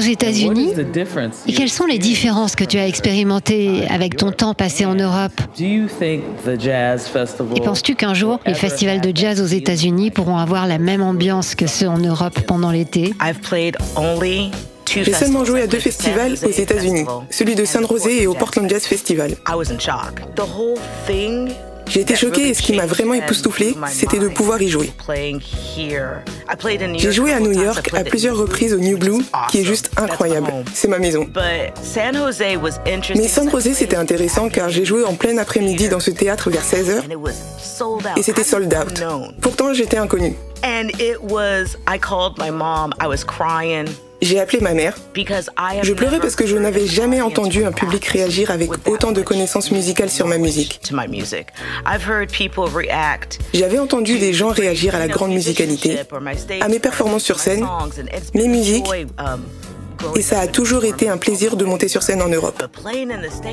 États-Unis. 0.09 0.73
Et 1.47 1.53
quelles 1.53 1.69
sont 1.69 1.87
les 1.87 1.99
différences 1.99 2.57
que 2.57 2.65
tu 2.65 2.79
as 2.79 2.87
expérimentées 2.87 3.87
avec 3.89 4.17
ton 4.17 4.31
temps 4.33 4.55
passé 4.55 4.85
en 4.85 4.95
Europe? 4.95 5.33
Et 5.59 6.21
penses-tu 7.61 7.95
qu'un 7.95 8.15
jour, 8.15 8.41
les 8.47 8.55
festivals 8.55 9.01
de 9.01 9.13
jazz 9.15 9.41
aux 9.41 9.47
États-Unis 9.47 10.11
pourront 10.11 10.39
avoir 10.39 10.67
la 10.67 10.79
même 10.79 11.03
ambiance 11.03 11.55
que 11.55 11.67
ceux 11.67 11.89
en 11.89 11.99
Europe 11.99 12.41
pendant 12.47 12.71
l'été? 12.71 13.15
J'ai 14.87 15.13
seulement 15.13 15.45
joué 15.45 15.63
à 15.63 15.67
deux 15.67 15.81
festivals 15.81 16.35
aux 16.45 16.51
États-Unis, 16.51 17.05
celui 17.31 17.55
de 17.55 17.65
San 17.65 17.87
Jose 17.87 18.07
et 18.07 18.27
au 18.27 18.35
Portland 18.35 18.69
Jazz 18.69 18.85
Festival. 18.85 19.35
J'ai 21.87 22.01
été 22.01 22.17
choquée 22.17 22.49
et 22.49 22.55
ce 22.55 22.63
qui 22.63 22.73
m'a 22.75 22.87
vraiment 22.87 23.15
époustouflée, 23.15 23.75
c'était 23.91 24.19
de 24.19 24.29
pouvoir 24.29 24.61
y 24.63 24.69
jouer. 24.69 24.93
J'ai 26.99 27.13
joué 27.13 27.33
à 27.33 27.41
New 27.41 27.53
York 27.53 27.91
à 27.95 28.05
plusieurs 28.05 28.37
reprises 28.37 28.73
au 28.73 28.79
New 28.79 28.99
Blue, 28.99 29.23
qui 29.51 29.61
est 29.61 29.65
juste 29.65 29.91
incroyable. 29.97 30.51
C'est 30.73 30.89
ma 30.89 30.99
maison. 30.99 31.27
Mais 33.17 33.29
San 33.29 33.51
Jose, 33.51 33.73
c'était 33.75 33.97
intéressant 33.97 34.49
car 34.49 34.69
j'ai 34.69 34.85
joué 34.85 35.05
en 35.05 35.15
plein 35.15 35.37
après-midi 35.39 35.89
dans 35.89 36.01
ce 36.01 36.11
théâtre 36.11 36.51
vers 36.51 36.63
16h 36.63 37.03
et 38.17 38.23
c'était 38.23 38.45
sold 38.45 38.75
out. 38.75 39.03
Pourtant, 39.41 39.73
j'étais 39.75 39.99
inconnue. 39.99 40.35
J'ai 44.25 44.41
appelé 44.41 44.61
ma 44.61 44.73
mère. 44.73 44.97
Je 45.83 45.93
pleurais 45.93 46.19
parce 46.19 46.35
que 46.35 46.47
je 46.47 46.57
n'avais 46.57 46.87
jamais 46.87 47.21
entendu 47.21 47.67
un 47.67 47.73
public 47.73 48.07
réagir 48.07 48.51
avec 48.51 48.71
autant 48.89 49.13
de 49.13 49.21
connaissances 49.21 49.71
musicales 49.71 50.09
sur 50.09 50.27
ma 50.27 50.39
musique. 50.39 50.81
J'avais 53.53 53.79
entendu 53.79 54.19
des 54.19 54.33
gens 54.33 54.49
réagir 54.49 54.95
à 54.95 54.99
la 54.99 55.09
grande 55.09 55.33
musicalité, 55.33 55.99
à 56.61 56.69
mes 56.69 56.79
performances 56.79 57.23
sur 57.23 57.39
scène, 57.39 57.67
mes 58.35 58.49
musiques, 58.49 58.87
et 60.17 60.23
ça 60.23 60.41
a 60.41 60.47
toujours 60.47 60.87
été 60.87 61.11
un 61.11 61.19
plaisir 61.19 61.57
de 61.57 61.67
monter 61.67 61.89
sur 61.89 62.03
scène 62.03 62.23
en 62.23 62.29
Europe. 62.29 62.63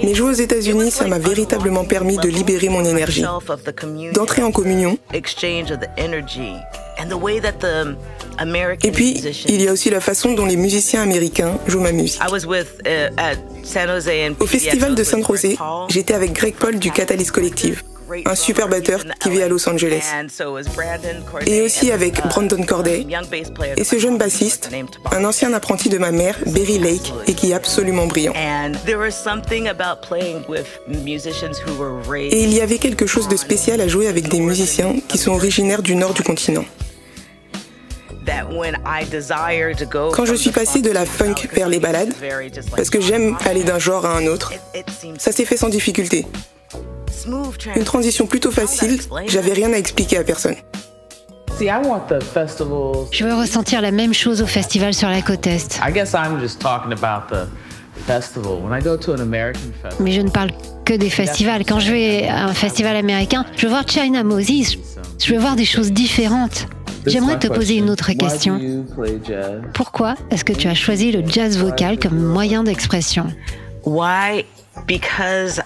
Mais 0.03 0.13
jouer 0.13 0.29
aux 0.29 0.41
États-Unis, 0.47 0.91
ça 0.91 1.05
m'a 1.05 1.19
véritablement 1.19 1.83
permis 1.83 2.17
de 2.17 2.29
libérer 2.29 2.69
mon 2.69 2.85
énergie, 2.85 3.25
d'entrer 4.13 4.41
en 4.41 4.51
communion 4.51 4.97
et 8.83 8.91
puis, 8.91 9.21
il 9.47 9.61
y 9.61 9.67
a 9.67 9.71
aussi 9.71 9.89
la 9.89 10.01
façon 10.01 10.33
dont 10.33 10.45
les 10.45 10.57
musiciens 10.57 11.01
américains 11.01 11.57
jouent 11.67 11.81
ma 11.81 11.91
musique. 11.91 12.21
Uh, 12.21 13.09
Au 14.39 14.45
festival 14.45 14.95
de 14.95 15.03
San 15.03 15.23
Jose, 15.23 15.55
j'étais 15.89 16.13
avec 16.13 16.33
Greg 16.33 16.55
Paul 16.55 16.79
du 16.79 16.91
Catalyst 16.91 17.31
Collective. 17.31 17.83
un 18.25 18.35
super 18.35 18.67
batteur 18.67 19.03
qui 19.21 19.29
vit 19.29 19.41
à 19.41 19.47
Los 19.47 19.69
Angeles. 19.69 20.03
Et 21.45 21.61
aussi 21.61 21.91
avec 21.91 22.15
Brandon 22.27 22.63
Corday 22.63 23.05
et 23.77 23.83
ce 23.83 23.99
jeune 23.99 24.17
bassiste, 24.17 24.69
un 25.11 25.23
ancien 25.23 25.53
apprenti 25.53 25.89
de 25.89 25.97
ma 25.97 26.11
mère, 26.11 26.37
Berry 26.47 26.79
Lake, 26.79 27.13
et 27.27 27.33
qui 27.33 27.51
est 27.51 27.53
absolument 27.53 28.07
brillant. 28.07 28.33
Et 32.13 32.43
il 32.43 32.53
y 32.53 32.61
avait 32.61 32.77
quelque 32.77 33.05
chose 33.05 33.27
de 33.27 33.37
spécial 33.37 33.81
à 33.81 33.87
jouer 33.87 34.07
avec 34.07 34.27
des 34.27 34.39
musiciens 34.39 34.95
qui 35.07 35.17
sont 35.17 35.31
originaires 35.31 35.81
du 35.81 35.95
nord 35.95 36.13
du 36.13 36.23
continent. 36.23 36.65
Quand 40.13 40.25
je 40.25 40.35
suis 40.35 40.51
passée 40.51 40.81
de 40.81 40.91
la 40.91 41.05
funk 41.05 41.35
vers 41.53 41.69
les 41.69 41.79
ballades, 41.79 42.13
parce 42.75 42.89
que 42.89 43.01
j'aime 43.01 43.35
aller 43.45 43.63
d'un 43.63 43.79
genre 43.79 44.05
à 44.05 44.15
un 44.15 44.27
autre, 44.27 44.53
ça 45.17 45.31
s'est 45.31 45.45
fait 45.45 45.57
sans 45.57 45.69
difficulté. 45.69 46.27
Une 47.75 47.83
transition 47.83 48.25
plutôt 48.27 48.51
facile, 48.51 48.99
j'avais 49.27 49.53
rien 49.53 49.73
à 49.73 49.77
expliquer 49.77 50.17
à 50.17 50.23
personne. 50.23 50.55
Je 53.11 53.23
veux 53.23 53.33
ressentir 53.35 53.81
la 53.81 53.91
même 53.91 54.13
chose 54.13 54.41
au 54.41 54.47
festival 54.47 54.93
sur 54.93 55.09
la 55.09 55.21
côte 55.21 55.45
Est. 55.45 55.79
Mais 59.99 60.11
je 60.11 60.21
ne 60.21 60.29
parle 60.29 60.51
que 60.85 60.93
des 60.93 61.09
festivals. 61.09 61.63
Quand 61.65 61.79
je 61.79 61.91
vais 61.91 62.27
à 62.27 62.45
un 62.45 62.53
festival 62.53 62.95
américain, 62.95 63.45
je 63.55 63.63
veux 63.63 63.69
voir 63.69 63.87
China 63.87 64.23
Moses. 64.23 64.77
Je 65.19 65.33
veux 65.33 65.39
voir 65.39 65.55
des 65.55 65.65
choses 65.65 65.91
différentes. 65.91 66.65
J'aimerais 67.05 67.39
te 67.39 67.47
poser 67.47 67.75
une 67.75 67.89
autre 67.89 68.11
question. 68.13 68.85
Pourquoi 69.73 70.15
est-ce 70.29 70.45
que 70.45 70.53
tu 70.53 70.67
as 70.67 70.75
choisi 70.75 71.11
le 71.11 71.27
jazz 71.27 71.57
vocal 71.57 71.99
comme 71.99 72.21
moyen 72.21 72.63
d'expression? 72.63 73.27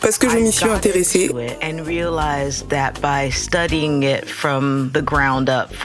Parce 0.01 0.17
que 0.17 0.29
je 0.29 0.37
m'y 0.37 0.51
suis 0.51 0.69
intéressée 0.69 1.31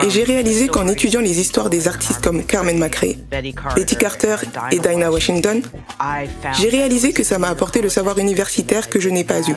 et 0.02 0.10
j'ai 0.10 0.24
réalisé 0.24 0.68
qu'en 0.68 0.88
étudiant 0.88 1.20
les 1.20 1.38
histoires 1.40 1.70
des 1.70 1.86
artistes 1.86 2.22
comme 2.22 2.44
Carmen 2.44 2.78
McRae, 2.78 3.16
Betty 3.30 3.96
Carter 3.96 4.36
et 4.72 4.78
Dinah 4.78 5.10
Washington, 5.10 5.62
j'ai 6.58 6.68
réalisé 6.70 7.12
que 7.12 7.22
ça 7.22 7.38
m'a 7.38 7.48
apporté 7.48 7.82
le 7.82 7.88
savoir 7.88 8.18
universitaire 8.18 8.88
que 8.88 9.00
je 9.00 9.08
n'ai 9.08 9.24
pas 9.24 9.40
eu. 9.40 9.54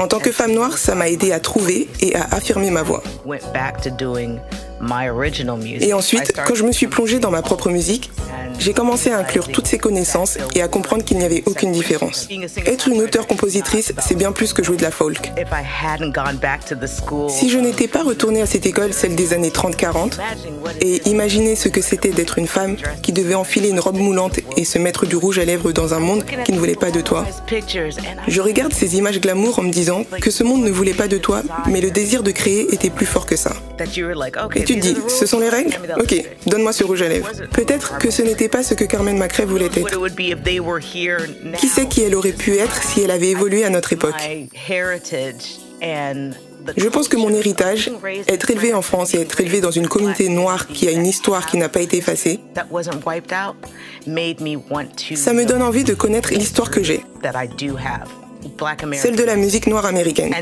En 0.00 0.08
tant 0.08 0.18
que 0.18 0.32
femme 0.32 0.52
noire, 0.52 0.76
ça 0.78 0.94
m'a 0.94 1.08
aidé 1.08 1.32
à 1.32 1.40
trouver 1.40 1.88
et 2.00 2.16
à 2.16 2.24
affirmer 2.32 2.70
ma 2.70 2.82
voix. 2.82 3.02
Et 5.82 5.92
ensuite, 5.92 6.32
quand 6.46 6.54
je 6.54 6.64
me 6.64 6.72
suis 6.72 6.86
plongée 6.86 7.18
dans 7.18 7.30
ma 7.30 7.42
propre 7.42 7.68
musique, 7.70 8.10
j'ai 8.58 8.72
commencé 8.72 9.10
à 9.10 9.18
inclure 9.18 9.48
toutes 9.48 9.66
ces 9.66 9.78
connaissances 9.78 10.38
et 10.54 10.62
à 10.62 10.68
comprendre 10.68 11.04
qu'il 11.04 11.18
n'y 11.18 11.24
avait 11.24 11.42
aucune 11.46 11.72
différence. 11.72 12.28
Être 12.66 12.88
une 12.88 13.02
auteure-compositrice, 13.02 13.92
c'est 13.98 14.16
bien 14.16 14.32
plus 14.32 14.52
que 14.52 14.62
jouer 14.62 14.76
de 14.76 14.82
la 14.82 14.90
folk. 14.90 15.32
Si 17.28 17.50
je 17.50 17.58
n'étais 17.58 17.88
pas 17.88 18.02
retournée 18.02 18.42
à 18.42 18.46
cette 18.46 18.66
école, 18.66 18.92
celle 18.92 19.14
des 19.14 19.32
années 19.32 19.50
30-40, 19.50 20.18
et 20.80 21.08
imaginer 21.08 21.56
ce 21.56 21.68
que 21.68 21.80
c'était 21.80 22.10
d'être 22.10 22.38
une 22.38 22.46
femme 22.46 22.76
qui 23.02 23.12
devait 23.12 23.34
enfiler 23.34 23.68
une 23.68 23.80
robe 23.80 23.98
moulante 23.98 24.40
et 24.56 24.64
se 24.64 24.78
mettre 24.78 25.06
du 25.06 25.16
rouge 25.16 25.38
à 25.38 25.44
lèvres 25.44 25.72
dans 25.72 25.94
un 25.94 26.00
monde 26.00 26.24
qui 26.44 26.52
ne 26.52 26.58
voulait 26.58 26.74
pas 26.74 26.90
de 26.90 27.00
toi, 27.00 27.24
je 28.26 28.40
regarde 28.40 28.72
ces 28.72 28.96
images 28.96 29.20
glamour 29.20 29.58
en 29.58 29.62
me 29.62 29.70
disant 29.70 30.04
que 30.20 30.30
ce 30.30 30.44
monde 30.44 30.62
ne 30.62 30.70
voulait 30.70 30.94
pas 30.94 31.08
de 31.08 31.18
toi, 31.18 31.42
mais 31.68 31.80
le 31.80 31.90
désir 31.90 32.22
de 32.22 32.30
créer 32.30 32.72
était 32.74 32.90
plus 32.90 33.06
fort 33.06 33.26
que 33.26 33.36
ça. 33.36 33.52
Et 34.54 34.64
tu 34.64 34.74
te 34.74 34.80
dis, 34.80 34.96
ce 35.08 35.26
sont 35.26 35.40
les 35.40 35.48
règles 35.48 35.78
Ok, 35.98 36.14
donne-moi 36.46 36.72
ce 36.72 36.84
rouge 36.84 37.02
à 37.02 37.08
lèvres. 37.08 37.30
Peut-être 37.52 37.98
que 37.98 38.10
ce 38.10 38.22
n'était 38.22 38.47
pas 38.48 38.62
ce 38.62 38.74
que 38.74 38.84
Carmen 38.84 39.16
McRae 39.18 39.44
voulait 39.44 39.66
être. 39.66 40.08
Qui 41.58 41.68
sait 41.68 41.86
qui 41.86 42.02
elle 42.02 42.14
aurait 42.14 42.32
pu 42.32 42.56
être 42.56 42.82
si 42.82 43.02
elle 43.02 43.10
avait 43.10 43.30
évolué 43.30 43.64
à 43.64 43.70
notre 43.70 43.92
époque? 43.92 44.16
Je 46.76 46.88
pense 46.88 47.08
que 47.08 47.16
mon 47.16 47.30
héritage, 47.30 47.90
être 48.26 48.50
élevé 48.50 48.74
en 48.74 48.82
France 48.82 49.14
et 49.14 49.20
être 49.20 49.40
élevé 49.40 49.60
dans 49.60 49.70
une 49.70 49.88
communauté 49.88 50.28
noire 50.28 50.66
qui 50.66 50.88
a 50.88 50.90
une 50.90 51.06
histoire 51.06 51.46
qui 51.46 51.56
n'a 51.56 51.68
pas 51.68 51.80
été 51.80 51.98
effacée, 51.98 52.40
ça 55.14 55.32
me 55.32 55.44
donne 55.44 55.62
envie 55.62 55.84
de 55.84 55.94
connaître 55.94 56.32
l'histoire 56.32 56.70
que 56.70 56.82
j'ai 56.82 57.04
celle 58.94 59.16
de 59.16 59.22
la 59.22 59.36
musique 59.36 59.66
noire 59.66 59.86
américaine. 59.86 60.34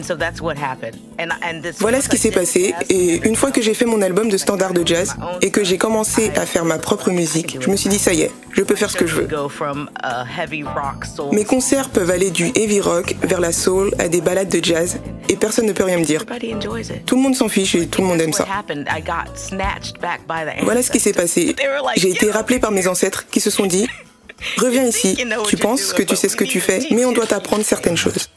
Voilà 1.81 2.01
ce 2.01 2.09
qui 2.09 2.19
s'est 2.19 2.31
passé 2.31 2.75
et 2.89 3.27
une 3.27 3.37
fois 3.37 3.51
que 3.51 3.63
j'ai 3.63 3.75
fait 3.75 3.85
mon 3.85 4.03
album 4.03 4.29
de 4.29 4.37
standard 4.37 4.73
de 4.73 4.87
jazz 4.87 5.17
et 5.43 5.51
que 5.51 5.65
j'ai 5.65 5.79
commencé 5.79 6.31
à 6.37 6.47
faire 6.47 6.65
ma 6.65 6.79
propre 6.79 7.11
musique, 7.11 7.59
je 7.61 7.71
me 7.71 7.77
suis 7.77 7.89
dit 7.89 7.99
ça 7.99 8.13
y 8.13 8.23
est, 8.23 8.31
je 8.53 8.63
peux 8.63 8.75
faire 8.75 8.91
ce 8.91 8.97
que 8.97 9.07
je 9.07 9.17
veux. 9.17 9.29
Mes 11.33 11.45
concerts 11.45 11.89
peuvent 11.91 12.11
aller 12.11 12.31
du 12.31 12.51
heavy 12.55 12.81
rock 12.81 13.15
vers 13.23 13.41
la 13.41 13.53
soul 13.53 13.95
à 13.99 14.09
des 14.09 14.21
ballades 14.21 14.49
de 14.49 14.63
jazz 14.63 14.99
et 15.29 15.37
personne 15.37 15.67
ne 15.67 15.73
peut 15.73 15.85
rien 15.85 15.99
me 15.99 16.05
dire. 16.05 16.25
Tout 17.07 17.17
le 17.17 17.23
monde 17.23 17.35
s'en 17.35 17.49
fiche 17.49 17.75
et 17.75 17.87
tout 17.87 18.03
le 18.03 18.07
monde 18.07 18.21
aime 18.21 18.33
ça. 18.33 18.47
Voilà 20.63 20.83
ce 20.83 20.91
qui 20.91 21.01
s'est 21.01 21.13
passé. 21.13 21.55
J'ai 21.97 22.11
été 22.11 22.31
rappelé 22.31 22.59
par 22.59 22.71
mes 22.71 22.87
ancêtres 22.89 23.27
qui 23.29 23.41
se 23.41 23.51
sont 23.51 23.67
dit 23.67 23.89
Reviens 24.59 24.85
ici. 24.85 25.17
Tu 25.49 25.57
penses 25.57 25.93
que 25.93 26.03
tu 26.03 26.17
sais 26.17 26.29
ce 26.29 26.37
que 26.37 26.45
tu 26.45 26.61
fais, 26.61 26.87
mais 26.91 27.05
on 27.05 27.13
doit 27.13 27.27
t'apprendre 27.27 27.65
certaines 27.65 27.97
choses. 27.97 28.29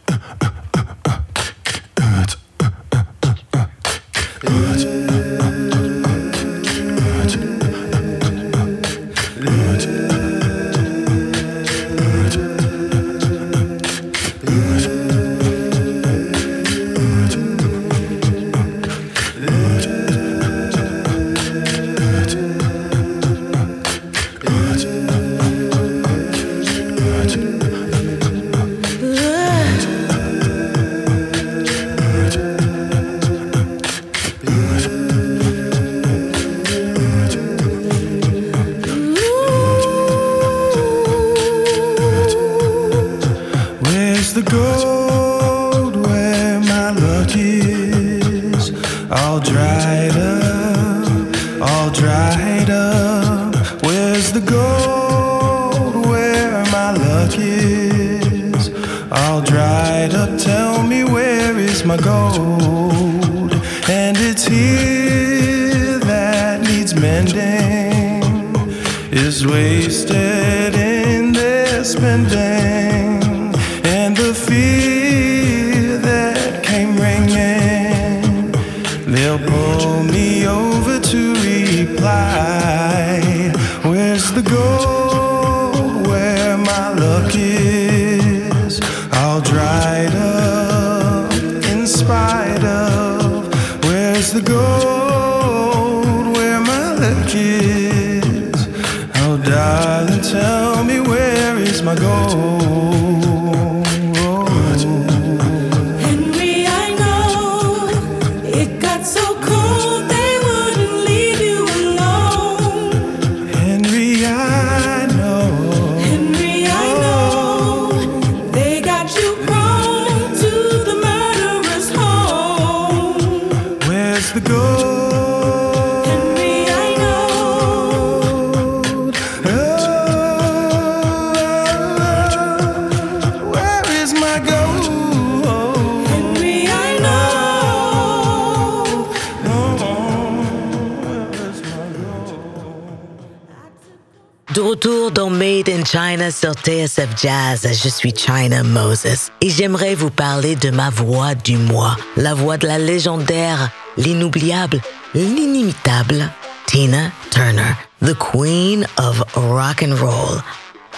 China 145.91 146.29
sur 146.29 146.53
TSF 146.53 147.07
Jazz, 147.19 147.61
je 147.63 147.89
suis 147.89 148.13
China 148.15 148.61
Moses. 148.61 149.31
Et 149.41 149.49
j'aimerais 149.49 149.95
vous 149.95 150.11
parler 150.11 150.55
de 150.55 150.69
ma 150.69 150.91
voix 150.91 151.33
du 151.33 151.57
mois, 151.57 151.97
la 152.15 152.35
voix 152.35 152.57
de 152.57 152.67
la 152.67 152.77
légendaire, 152.77 153.71
l'inoubliable, 153.97 154.81
l'inimitable 155.15 156.29
Tina 156.67 157.09
Turner, 157.31 157.73
the 158.05 158.13
Queen 158.13 158.85
of 158.97 159.23
Rock 159.33 159.81
and 159.81 159.95
Roll. 159.95 160.39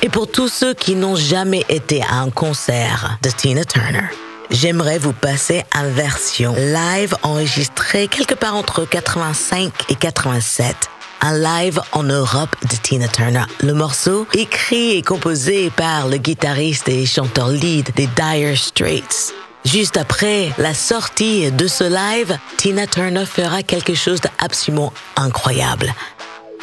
Et 0.02 0.10
pour 0.10 0.30
tous 0.30 0.50
ceux 0.50 0.74
qui 0.74 0.96
n'ont 0.96 1.16
jamais 1.16 1.64
été 1.70 2.02
à 2.04 2.16
un 2.16 2.30
concert 2.30 3.18
de 3.22 3.30
Tina 3.30 3.64
Turner, 3.64 4.10
j'aimerais 4.50 4.98
vous 4.98 5.14
passer 5.14 5.64
une 5.74 5.92
version 5.92 6.54
live 6.58 7.16
enregistrée 7.24 8.10
quelque 8.10 8.36
part 8.36 8.58
entre 8.58 8.84
85 8.84 9.72
et 9.88 9.96
87 9.96 10.76
un 11.22 11.38
live 11.38 11.80
en 11.92 12.04
Europe 12.04 12.56
de 12.64 12.76
Tina 12.76 13.08
Turner. 13.08 13.44
Le 13.62 13.74
morceau, 13.74 14.28
écrit 14.34 14.98
et 14.98 15.02
composé 15.02 15.70
par 15.70 16.08
le 16.08 16.18
guitariste 16.18 16.90
et 16.90 17.06
chanteur 17.06 17.50
lead 17.50 17.94
des 17.96 18.08
Dire 18.08 18.58
Straits. 18.58 19.34
Juste 19.64 19.98
après 19.98 20.52
la 20.58 20.74
sortie 20.74 21.52
de 21.52 21.68
ce 21.68 21.84
live, 21.84 22.38
Tina 22.58 22.88
Turner 22.88 23.26
fera 23.26 23.62
quelque 23.62 23.94
chose 23.94 24.20
d'absolument 24.22 24.92
incroyable. 25.16 25.94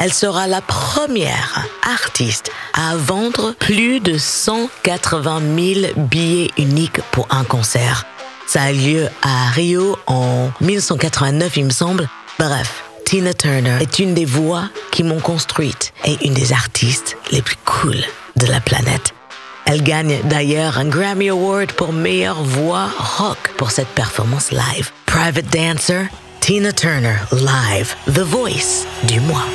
Elle 0.00 0.12
sera 0.12 0.46
la 0.46 0.60
première 0.60 1.66
artiste 1.82 2.50
à 2.74 2.96
vendre 2.96 3.54
plus 3.58 4.00
de 4.00 4.18
180 4.18 5.40
000 5.40 5.92
billets 5.96 6.50
uniques 6.56 7.00
pour 7.10 7.26
un 7.30 7.44
concert. 7.44 8.04
Ça 8.46 8.62
a 8.62 8.72
lieu 8.72 9.08
à 9.22 9.50
Rio 9.50 9.98
en 10.06 10.50
1989, 10.60 11.56
il 11.56 11.64
me 11.66 11.70
semble. 11.70 12.08
Bref, 12.38 12.87
Tina 13.08 13.32
Turner 13.32 13.78
est 13.80 14.00
une 14.00 14.12
des 14.12 14.26
voix 14.26 14.68
qui 14.90 15.02
m'ont 15.02 15.18
construite 15.18 15.94
et 16.04 16.26
une 16.26 16.34
des 16.34 16.52
artistes 16.52 17.16
les 17.32 17.40
plus 17.40 17.56
cool 17.64 17.96
de 18.36 18.46
la 18.46 18.60
planète. 18.60 19.14
Elle 19.64 19.82
gagne 19.82 20.18
d'ailleurs 20.24 20.76
un 20.76 20.84
Grammy 20.84 21.30
Award 21.30 21.72
pour 21.72 21.94
meilleure 21.94 22.42
voix 22.42 22.90
rock 22.98 23.38
pour 23.56 23.70
cette 23.70 23.88
performance 23.88 24.50
live. 24.50 24.90
Private 25.06 25.46
Dancer, 25.50 26.08
Tina 26.40 26.70
Turner 26.70 27.16
live, 27.32 27.94
The 28.12 28.20
Voice 28.20 28.84
du 29.04 29.20
mois. 29.20 29.46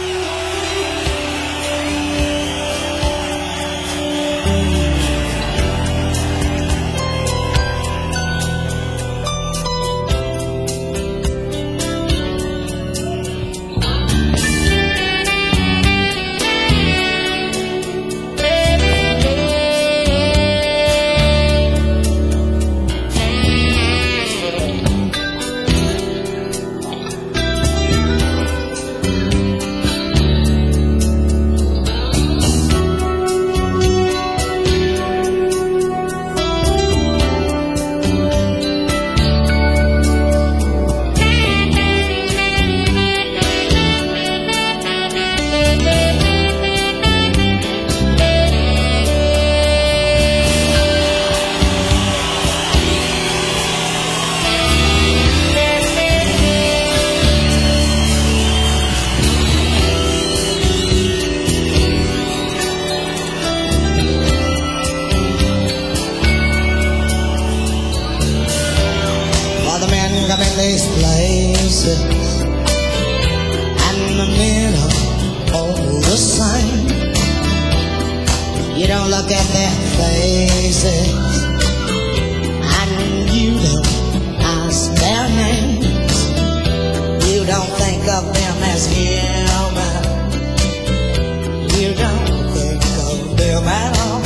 problem. 93.64 94.22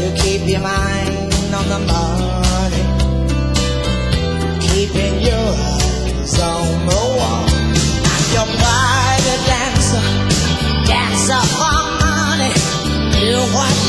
You 0.00 0.08
keep 0.22 0.42
your 0.46 0.60
mind 0.60 1.32
on 1.58 1.66
the 1.72 1.80
money, 1.92 2.84
keeping 4.60 5.14
your 5.28 5.48
eyes 5.70 6.38
on 6.40 6.86
the 6.88 7.00
wall. 7.16 7.46
I'm 8.12 8.24
your 8.36 8.48
private 8.60 9.42
dancer, 9.50 10.04
dancer 10.90 11.42
for 11.58 11.80
money. 12.04 12.52
You 13.26 13.40
what 13.56 13.83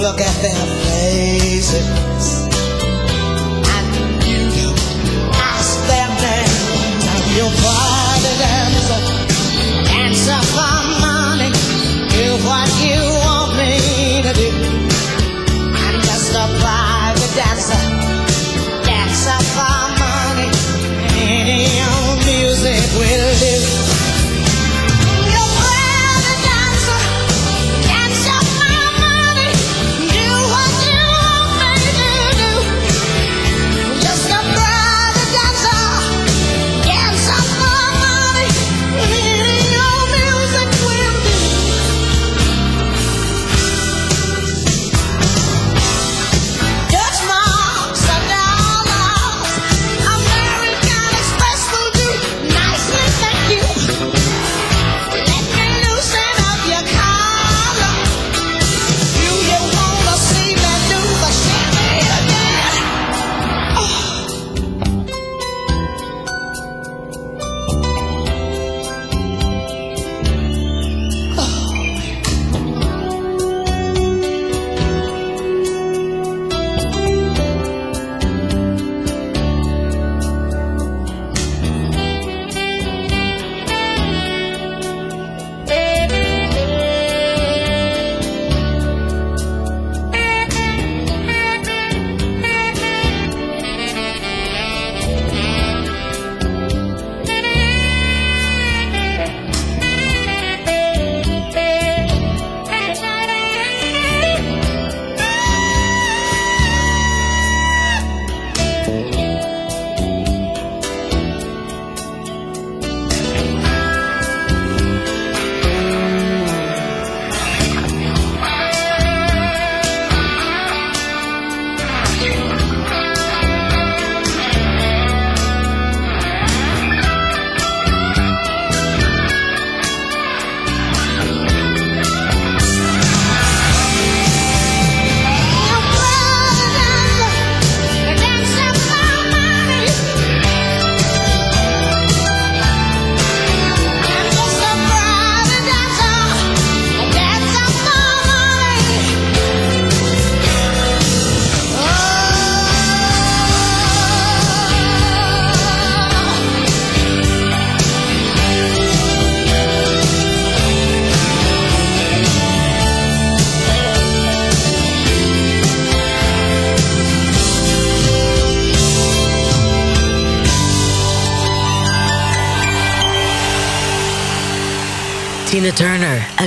look 0.00 0.20
at 0.20 0.36
their 0.40 0.66
faces. 0.86 2.48
And 3.76 3.88
you 4.24 4.72
ask 5.36 5.76
their 5.92 6.08
names 6.24 7.04
of 7.16 7.24
your 7.36 7.50
private 7.60 8.40
answer. 8.60 9.00
Answer 10.04 10.40
for 10.54 10.80
money. 11.04 11.52
Do 12.16 12.26
what 12.48 12.70
you 12.80 13.09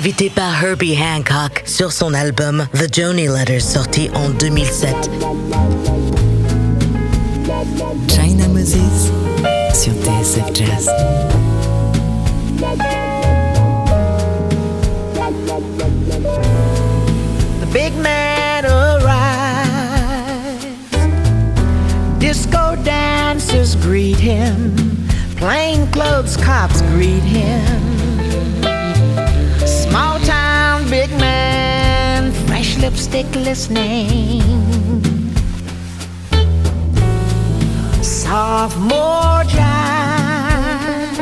Turner, 0.04 0.10
invitée 0.10 0.30
par 0.30 0.64
Herbie 0.64 0.98
Hancock 0.98 1.64
sur 1.66 1.92
son 1.92 2.14
album 2.14 2.68
The 2.74 2.94
Joni 2.94 3.28
Letters 3.28 3.62
sorti 3.62 4.10
en 4.14 4.30
2007. 4.30 5.10
China 8.10 8.48
Moses 8.50 9.12
sur 9.74 9.94
TSF 9.94 10.54
Jazz. 10.54 10.90
The 17.62 17.68
big 17.72 17.94
man 17.96 18.66
arrives. 18.66 19.06
Disco 22.20 22.76
dancers 22.84 23.76
greet 23.76 24.20
him. 24.20 24.76
Plainclothes 25.38 26.38
cops 26.38 26.82
greet 26.94 27.24
him. 27.24 27.83
Lipstick 32.84 33.34
listening. 33.36 34.42
Sophomore 38.04 39.44
jive 39.56 41.16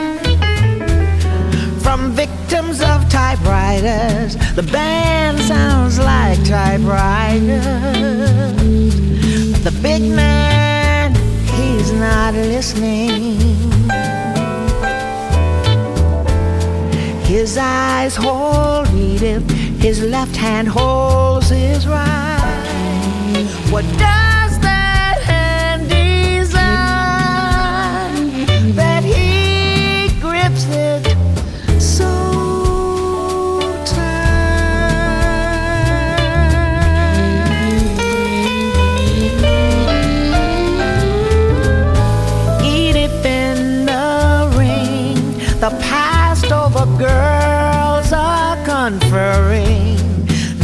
from 1.83 2.13
victims 2.13 2.81
of 2.81 3.07
typewriters. 3.09 4.35
The 4.55 4.63
band 4.71 5.37
sounds 5.41 5.99
like 5.99 6.43
typewriters. 6.45 7.61
The 9.63 9.73
big 9.83 10.01
man, 10.01 11.13
he's 11.45 11.91
not 11.91 12.33
listening. 12.33 13.37
His 17.31 17.55
eyes 17.55 18.15
hold 18.15 18.87
Edith, 18.95 19.47
his 19.79 20.01
left 20.03 20.30
hand 20.41 20.67
holds 20.67 21.49
his 21.49 21.87
right. 21.87 23.45
What 23.69 23.85
does 23.99 24.30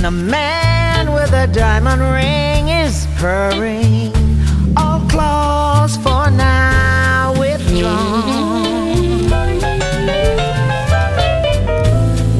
The 0.08 0.12
man 0.12 1.12
with 1.12 1.34
a 1.34 1.48
diamond 1.48 2.02
ring 2.02 2.70
is 2.70 3.06
purring. 3.18 4.14
All 4.78 5.02
claws 5.10 5.98
for 5.98 6.32
now 6.32 7.36
withdrawn. 7.38 8.64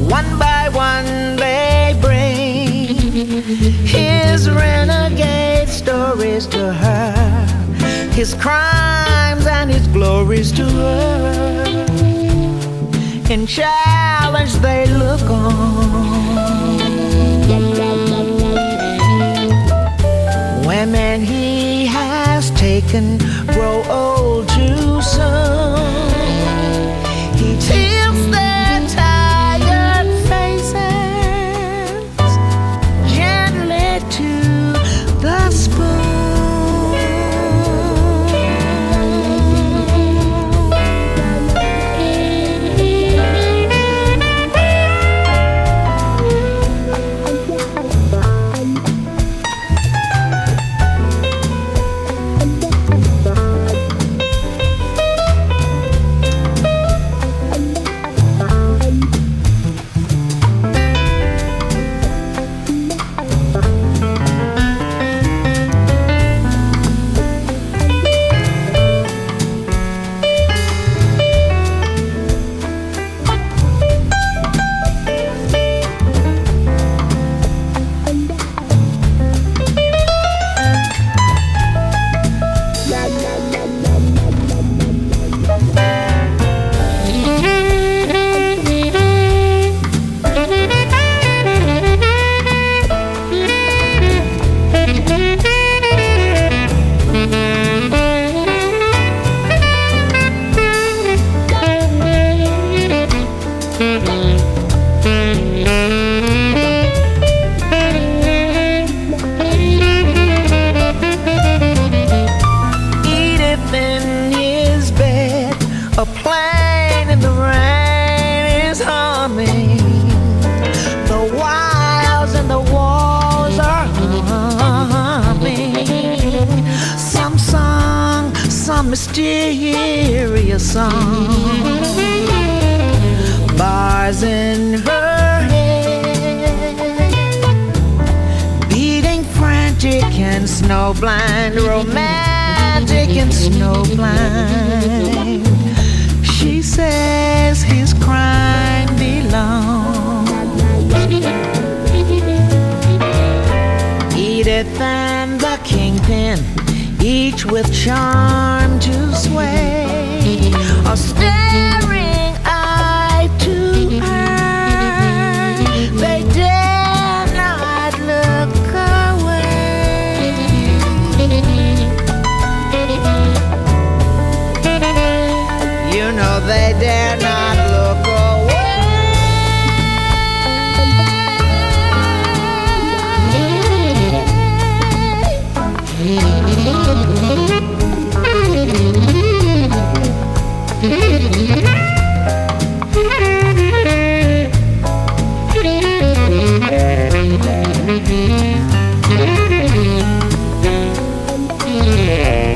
One 0.08 0.38
by 0.38 0.70
one 0.72 1.36
they 1.36 1.94
bring 2.00 2.96
his 3.84 4.48
renegade 4.48 5.68
stories 5.68 6.46
to 6.46 6.72
her, 6.72 7.46
his 8.12 8.32
crimes 8.32 9.46
and 9.46 9.70
his 9.70 9.86
glories 9.88 10.52
to 10.52 10.64
her. 10.64 11.64
In 13.28 13.46
challenge 13.46 14.54
they 14.54 14.86
look 14.86 15.28
on. 15.28 16.77
Women 20.66 21.22
he 21.22 21.86
has 21.86 22.50
taken 22.50 23.18
grow 23.46 23.82
old 23.88 24.48
too 24.50 25.00
soon. 25.00 26.07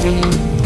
Bye. 0.03 0.62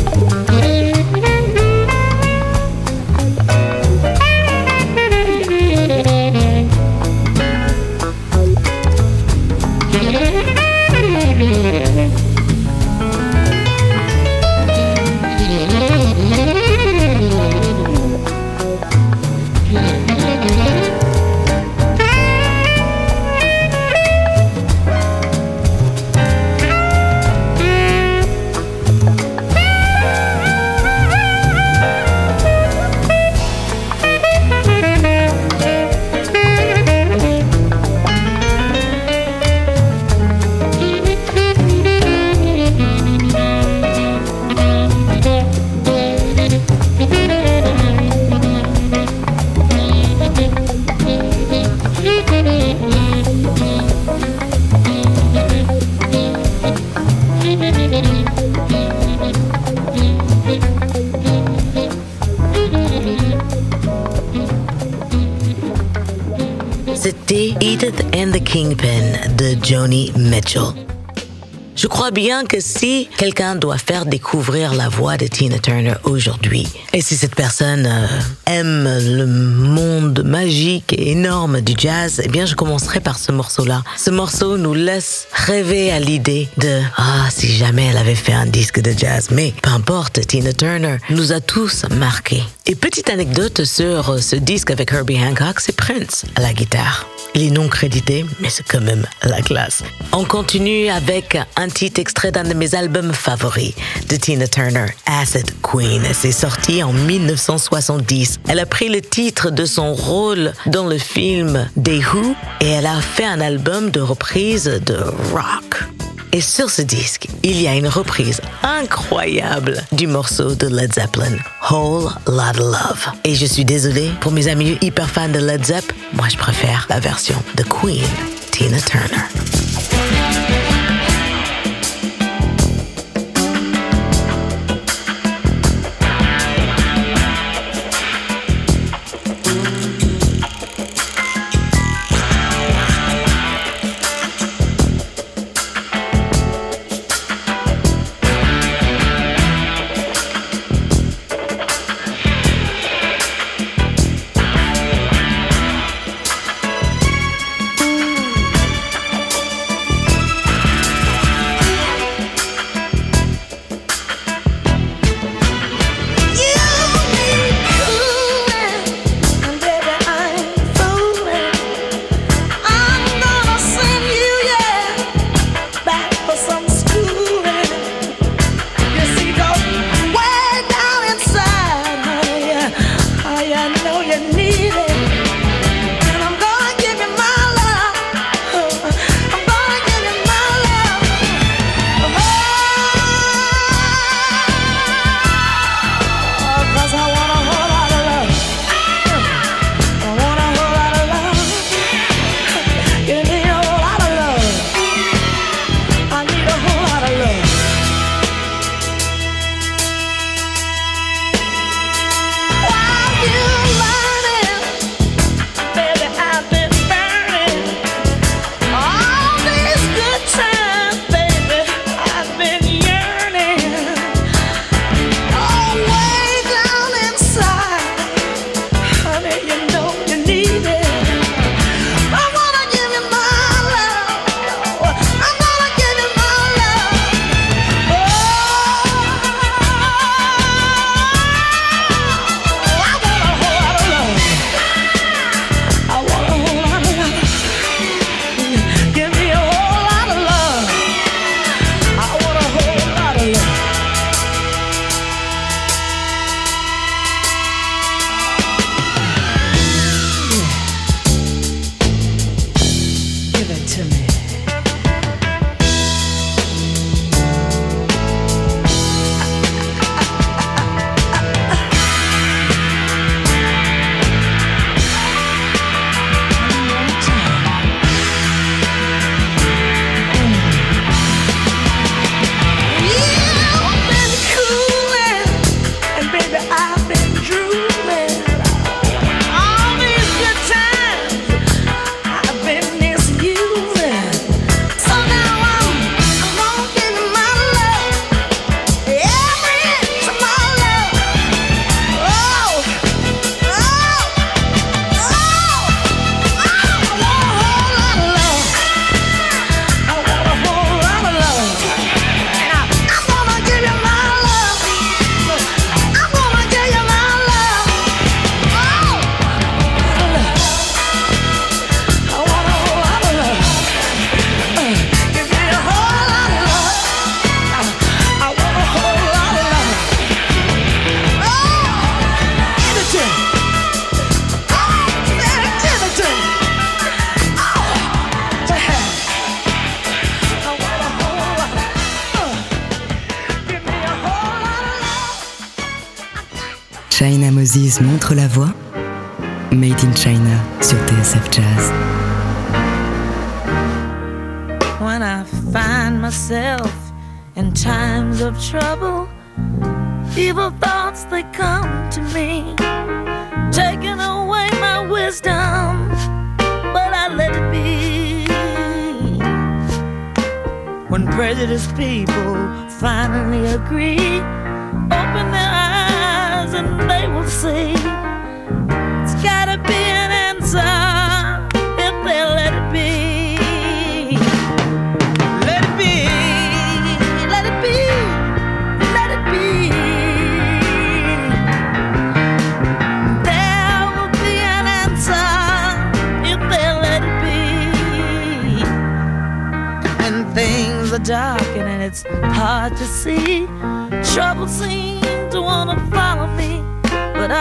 Bien 72.26 72.44
que 72.44 72.58
si 72.58 73.08
quelqu'un 73.18 73.54
doit 73.54 73.78
faire 73.78 74.04
découvrir 74.04 74.74
la 74.74 74.88
voix 74.88 75.16
de 75.16 75.28
Tina 75.28 75.60
Turner 75.60 75.94
aujourd'hui, 76.02 76.66
et 76.92 77.00
si 77.00 77.14
cette 77.14 77.36
personne 77.36 77.86
euh, 77.86 78.08
aime 78.46 78.82
le 79.16 79.26
monde 79.26 80.24
magique 80.24 80.92
et 80.92 81.12
énorme 81.12 81.60
du 81.60 81.74
jazz, 81.78 82.20
eh 82.24 82.26
bien 82.26 82.44
je 82.44 82.56
commencerai 82.56 82.98
par 82.98 83.16
ce 83.16 83.30
morceau-là. 83.30 83.84
Ce 83.96 84.10
morceau 84.10 84.58
nous 84.58 84.74
laisse 84.74 85.28
rêver 85.34 85.92
à 85.92 86.00
l'idée 86.00 86.48
de 86.56 86.80
ah 86.96 87.28
si 87.30 87.46
jamais 87.46 87.86
elle 87.86 87.96
avait 87.96 88.16
fait 88.16 88.32
un 88.32 88.46
disque 88.46 88.80
de 88.80 88.90
jazz, 88.90 89.28
mais 89.30 89.54
peu 89.62 89.70
importe, 89.70 90.26
Tina 90.26 90.52
Turner 90.52 90.96
nous 91.10 91.30
a 91.30 91.38
tous 91.38 91.84
marqués. 91.90 92.42
Et 92.66 92.74
petite 92.74 93.08
anecdote 93.08 93.64
sur 93.64 94.20
ce 94.20 94.34
disque 94.34 94.72
avec 94.72 94.92
Herbie 94.92 95.20
Hancock, 95.22 95.60
c'est 95.60 95.76
Prince 95.76 96.24
à 96.34 96.40
la 96.40 96.52
guitare. 96.52 97.06
Il 97.36 97.42
est 97.42 97.50
non 97.50 97.68
crédité, 97.68 98.24
mais 98.40 98.48
c'est 98.48 98.66
quand 98.66 98.80
même 98.80 99.06
la 99.22 99.42
classe. 99.42 99.82
On 100.12 100.24
continue 100.24 100.88
avec 100.88 101.36
un 101.56 101.68
titre 101.68 102.00
extrait 102.00 102.32
d'un 102.32 102.44
de 102.44 102.54
mes 102.54 102.74
albums 102.74 103.12
favoris 103.12 103.74
de 104.08 104.16
Tina 104.16 104.48
Turner, 104.48 104.86
Acid 105.04 105.50
Queen. 105.60 106.02
C'est 106.14 106.32
sorti 106.32 106.82
en 106.82 106.94
1970. 106.94 108.40
Elle 108.48 108.58
a 108.58 108.64
pris 108.64 108.88
le 108.88 109.02
titre 109.02 109.50
de 109.50 109.66
son 109.66 109.92
rôle 109.92 110.54
dans 110.64 110.86
le 110.86 110.96
film 110.96 111.68
Des 111.76 111.98
Who 111.98 112.34
et 112.62 112.70
elle 112.70 112.86
a 112.86 113.02
fait 113.02 113.26
un 113.26 113.42
album 113.42 113.90
de 113.90 114.00
reprise 114.00 114.64
de 114.86 114.96
rock. 115.34 115.95
Et 116.32 116.40
sur 116.40 116.70
ce 116.70 116.82
disque, 116.82 117.28
il 117.42 117.60
y 117.60 117.68
a 117.68 117.74
une 117.74 117.88
reprise 117.88 118.40
incroyable 118.62 119.82
du 119.92 120.06
morceau 120.06 120.54
de 120.54 120.66
Led 120.66 120.92
Zeppelin, 120.92 121.36
Whole 121.70 122.10
Lotta 122.26 122.58
Love. 122.58 123.06
Et 123.24 123.34
je 123.34 123.46
suis 123.46 123.64
désolée 123.64 124.10
pour 124.20 124.32
mes 124.32 124.48
amis 124.48 124.78
hyper 124.80 125.08
fans 125.08 125.28
de 125.28 125.38
Led 125.38 125.64
Zepp, 125.64 125.92
moi 126.12 126.28
je 126.28 126.36
préfère 126.36 126.86
la 126.90 127.00
version 127.00 127.36
de 127.56 127.62
Queen, 127.62 128.04
Tina 128.50 128.78
Turner. 128.80 129.65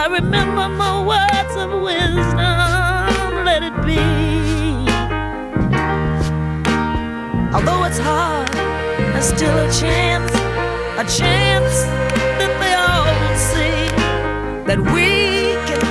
I 0.06 0.08
remember 0.08 0.68
my 0.68 1.02
words 1.02 1.56
of 1.56 1.82
wisdom. 1.82 3.44
Let 3.44 3.64
it 3.64 3.74
be. 3.84 3.98
Although 7.52 7.82
it's 7.86 7.98
hard, 7.98 8.48
there's 8.52 9.24
still 9.24 9.58
a 9.58 9.68
chance, 9.72 10.30
a 10.94 11.04
chance 11.18 11.82
that 12.38 12.52
they 12.62 12.74
all 12.86 13.10
will 13.20 13.38
see 13.50 13.90
that 14.68 14.78
we 14.94 15.56
can 15.66 15.85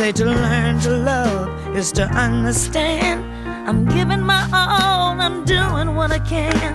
say 0.00 0.12
to 0.12 0.24
learn 0.24 0.80
to 0.80 0.96
love 0.96 1.76
is 1.76 1.92
to 1.92 2.04
understand. 2.04 3.20
I'm 3.68 3.84
giving 3.84 4.22
my 4.22 4.42
all, 4.50 5.20
I'm 5.20 5.44
doing 5.44 5.94
what 5.94 6.10
I 6.10 6.20
can. 6.20 6.72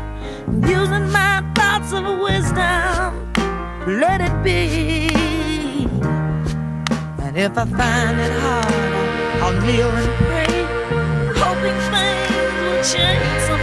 Using 0.61 1.09
my 1.11 1.33
thoughts 1.55 1.91
of 1.91 2.03
wisdom. 2.27 3.07
Let 4.03 4.19
it 4.27 4.35
be. 4.43 4.59
And 7.25 7.35
if 7.35 7.57
I 7.57 7.65
find 7.79 8.15
it 8.27 8.33
hard, 8.45 8.93
I'll 9.41 9.59
kneel 9.63 9.91
and 10.01 10.11
pray, 10.25 10.55
hoping 11.41 11.79
things 11.93 12.55
will 12.61 12.83
change 12.93 13.54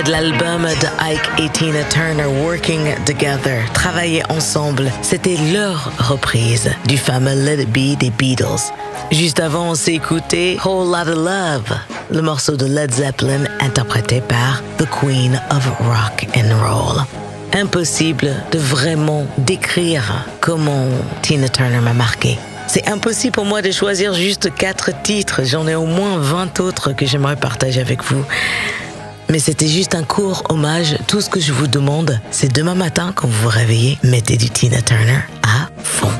de 0.00 0.10
l'album 0.10 0.62
de 0.62 1.04
Ike 1.04 1.30
et 1.38 1.48
Tina 1.50 1.84
Turner 1.84 2.24
Working 2.24 2.94
Together, 3.04 3.62
travailler 3.74 4.22
ensemble, 4.30 4.90
c'était 5.02 5.36
leur 5.52 5.92
reprise 5.98 6.70
du 6.86 6.96
fameux 6.96 7.34
Let 7.34 7.62
It 7.62 7.68
Be 7.68 7.98
des 7.98 8.10
Beatles. 8.10 8.72
Juste 9.10 9.38
avant, 9.38 9.70
on 9.70 9.74
s'est 9.74 9.92
écouté 9.92 10.58
Whole 10.64 10.88
Lot 10.88 11.10
of 11.10 11.16
Love, 11.16 11.78
le 12.10 12.22
morceau 12.22 12.56
de 12.56 12.64
Led 12.64 12.90
Zeppelin 12.90 13.44
interprété 13.60 14.22
par 14.22 14.62
The 14.78 14.86
Queen 14.88 15.38
of 15.50 15.66
Rock 15.80 16.26
and 16.36 16.56
Roll. 16.64 17.02
Impossible 17.52 18.34
de 18.50 18.58
vraiment 18.58 19.26
décrire 19.36 20.24
comment 20.40 20.86
Tina 21.20 21.50
Turner 21.50 21.80
m'a 21.80 21.92
marqué. 21.92 22.38
C'est 22.66 22.88
impossible 22.88 23.32
pour 23.32 23.44
moi 23.44 23.60
de 23.60 23.70
choisir 23.70 24.14
juste 24.14 24.54
quatre 24.54 24.90
titres. 25.02 25.42
J'en 25.44 25.68
ai 25.68 25.74
au 25.74 25.84
moins 25.84 26.16
20 26.16 26.60
autres 26.60 26.92
que 26.94 27.04
j'aimerais 27.04 27.36
partager 27.36 27.80
avec 27.80 28.02
vous. 28.02 28.24
Mais 29.32 29.38
c'était 29.38 29.66
juste 29.66 29.94
un 29.94 30.02
court 30.02 30.42
hommage. 30.50 30.98
Tout 31.08 31.22
ce 31.22 31.30
que 31.30 31.40
je 31.40 31.54
vous 31.54 31.66
demande, 31.66 32.20
c'est 32.30 32.52
demain 32.52 32.74
matin, 32.74 33.12
quand 33.14 33.26
vous 33.26 33.44
vous 33.44 33.48
réveillez, 33.48 33.98
mettez 34.02 34.36
du 34.36 34.50
Tina 34.50 34.82
Turner 34.82 35.20
à 35.42 35.70
fond. 35.82 36.10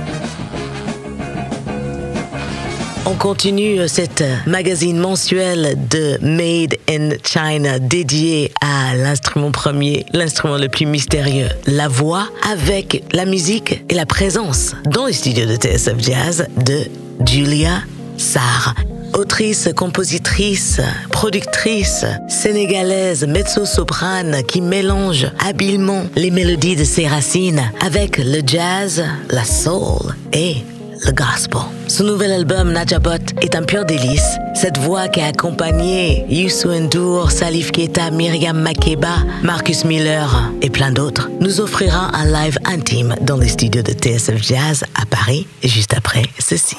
On 3.04 3.14
continue 3.14 3.86
cette 3.86 4.24
magazine 4.46 4.96
mensuel 4.96 5.76
de 5.90 6.16
Made 6.22 6.76
in 6.88 7.10
China 7.22 7.78
dédié 7.78 8.50
à 8.62 8.96
l'instrument 8.96 9.50
premier, 9.50 10.06
l'instrument 10.14 10.56
le 10.56 10.70
plus 10.70 10.86
mystérieux, 10.86 11.50
la 11.66 11.88
voix, 11.88 12.30
avec 12.50 13.04
la 13.12 13.26
musique 13.26 13.84
et 13.90 13.94
la 13.94 14.06
présence 14.06 14.72
dans 14.86 15.04
les 15.04 15.12
studios 15.12 15.44
de 15.44 15.56
TSF 15.56 15.98
Jazz 15.98 16.46
de 16.56 16.86
Julia 17.26 17.82
Sarr 18.16 18.74
autrice, 19.14 19.68
compositrice, 19.76 20.80
productrice 21.10 22.04
sénégalaise, 22.28 23.26
mezzo-soprane 23.26 24.42
qui 24.44 24.60
mélange 24.60 25.26
habilement 25.38 26.04
les 26.16 26.30
mélodies 26.30 26.76
de 26.76 26.84
ses 26.84 27.06
racines 27.06 27.62
avec 27.80 28.18
le 28.18 28.40
jazz, 28.46 29.04
la 29.30 29.44
soul 29.44 30.14
et 30.32 30.56
le 31.04 31.12
gospel. 31.12 31.60
Son 31.88 32.04
nouvel 32.04 32.32
album 32.32 32.72
Najabot 32.72 33.10
est 33.40 33.54
un 33.54 33.62
pur 33.62 33.84
délice. 33.84 34.36
Cette 34.54 34.78
voix 34.78 35.08
qui 35.08 35.20
a 35.20 35.26
accompagné 35.26 36.24
Youssou 36.28 36.68
N'Dour, 36.68 37.30
Salif 37.30 37.70
Keita, 37.72 38.10
Myriam 38.10 38.58
Makeba, 38.58 39.16
Marcus 39.42 39.84
Miller 39.84 40.50
et 40.62 40.70
plein 40.70 40.90
d'autres 40.92 41.28
nous 41.40 41.60
offrira 41.60 42.10
un 42.14 42.24
live 42.24 42.58
intime 42.64 43.14
dans 43.20 43.36
les 43.36 43.48
studios 43.48 43.82
de 43.82 43.92
TSF 43.92 44.42
Jazz 44.42 44.84
à 45.00 45.06
Paris 45.06 45.46
juste 45.62 45.94
après 45.94 46.24
ceci. 46.38 46.76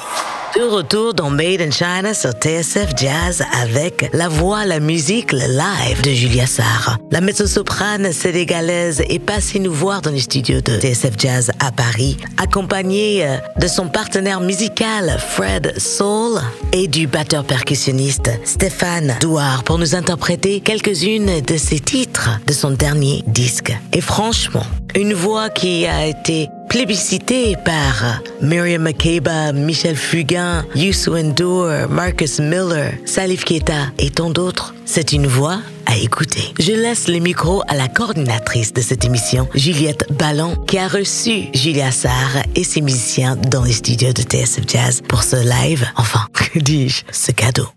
De 0.56 0.62
retour 0.62 1.14
dans 1.14 1.30
Made 1.30 1.60
in 1.60 1.72
China 1.72 2.14
sur 2.14 2.30
TSF 2.30 2.90
Jazz 2.96 3.42
avec 3.60 4.08
la 4.12 4.28
voix, 4.28 4.64
la 4.64 4.78
musique, 4.78 5.32
le 5.32 5.40
live 5.40 6.00
de 6.02 6.10
Julia 6.10 6.46
Sarr. 6.46 6.96
La 7.10 7.20
mezzo-soprane 7.20 8.12
sénégalaise 8.12 9.02
est 9.08 9.18
passée 9.18 9.58
nous 9.58 9.72
voir 9.72 10.00
dans 10.00 10.12
les 10.12 10.20
studios 10.20 10.60
de 10.60 10.78
TSF 10.78 11.14
Jazz 11.18 11.50
à 11.58 11.72
Paris, 11.72 12.18
accompagnée 12.38 13.26
euh, 13.26 13.36
de 13.60 13.66
son 13.66 13.88
partenaire 13.88 14.13
musical 14.22 15.18
Fred 15.18 15.76
Soul 15.76 16.40
et 16.72 16.86
du 16.86 17.08
batteur 17.08 17.42
percussionniste 17.44 18.30
Stéphane 18.44 19.16
Douard 19.20 19.64
pour 19.64 19.78
nous 19.78 19.96
interpréter 19.96 20.60
quelques-unes 20.60 21.40
de 21.40 21.56
ses 21.56 21.80
titres 21.80 22.30
de 22.46 22.52
son 22.52 22.70
dernier 22.70 23.24
disque. 23.26 23.76
Et 23.92 24.00
franchement, 24.00 24.66
une 24.94 25.14
voix 25.14 25.50
qui 25.50 25.86
a 25.86 26.06
été 26.06 26.48
plébiscité 26.68 27.56
par 27.64 28.20
Miriam 28.40 28.82
Makeba, 28.82 29.52
Michel 29.52 29.96
Fugain, 29.96 30.64
Youssou 30.74 31.16
N'Dour, 31.16 31.68
Marcus 31.88 32.40
Miller, 32.40 32.92
Salif 33.04 33.44
Keita 33.44 33.86
et 33.98 34.10
tant 34.10 34.30
d'autres. 34.30 34.74
C'est 34.84 35.12
une 35.12 35.26
voix 35.26 35.60
à 35.86 35.96
écouter. 35.96 36.52
Je 36.58 36.72
laisse 36.72 37.08
le 37.08 37.18
micro 37.18 37.62
à 37.68 37.74
la 37.74 37.88
coordinatrice 37.88 38.72
de 38.72 38.80
cette 38.80 39.04
émission, 39.04 39.48
Juliette 39.54 40.06
Ballon, 40.10 40.56
qui 40.66 40.78
a 40.78 40.88
reçu 40.88 41.44
Julia 41.54 41.90
Sarr 41.90 42.42
et 42.54 42.64
ses 42.64 42.80
musiciens 42.80 43.36
dans 43.36 43.64
les 43.64 43.72
studios 43.72 44.12
de 44.12 44.22
TSF 44.22 44.64
Jazz 44.66 45.02
pour 45.06 45.22
ce 45.22 45.36
live, 45.36 45.86
enfin, 45.96 46.20
que 46.32 46.58
dis-je, 46.60 47.02
ce 47.12 47.32
cadeau. 47.32 47.68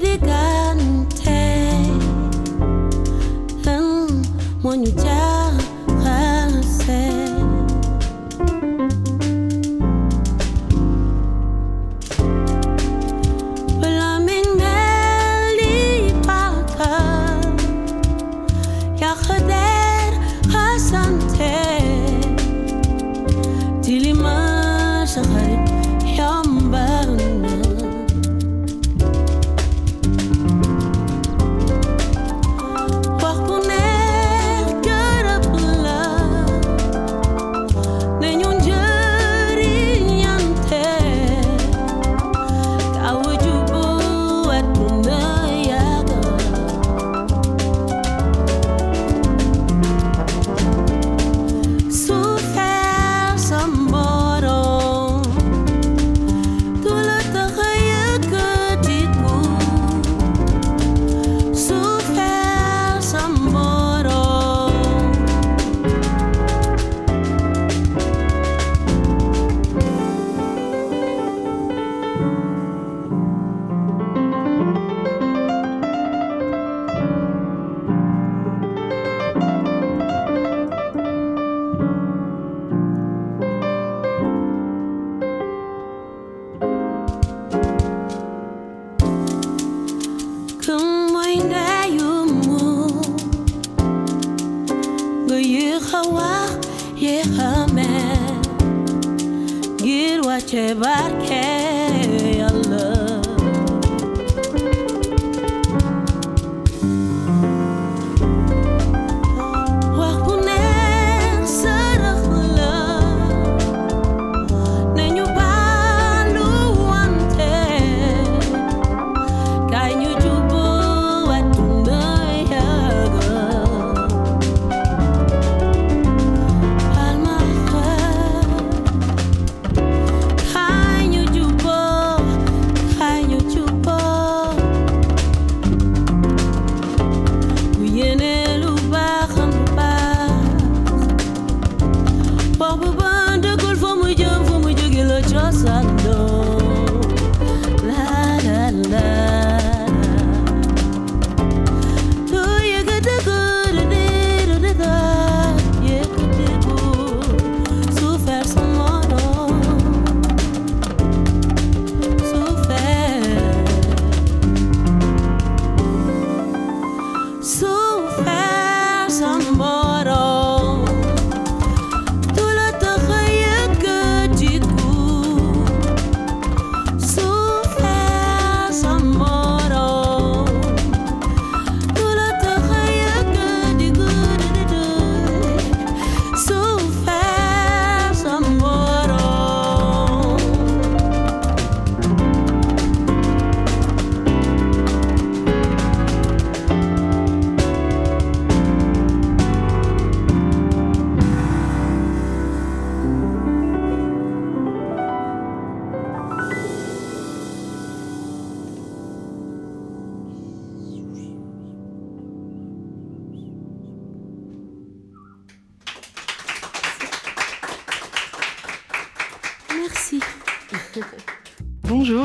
you 0.00 0.16
the. 0.16 0.72
Mm, 3.64 4.24
when 4.62 4.82
you 4.84 4.92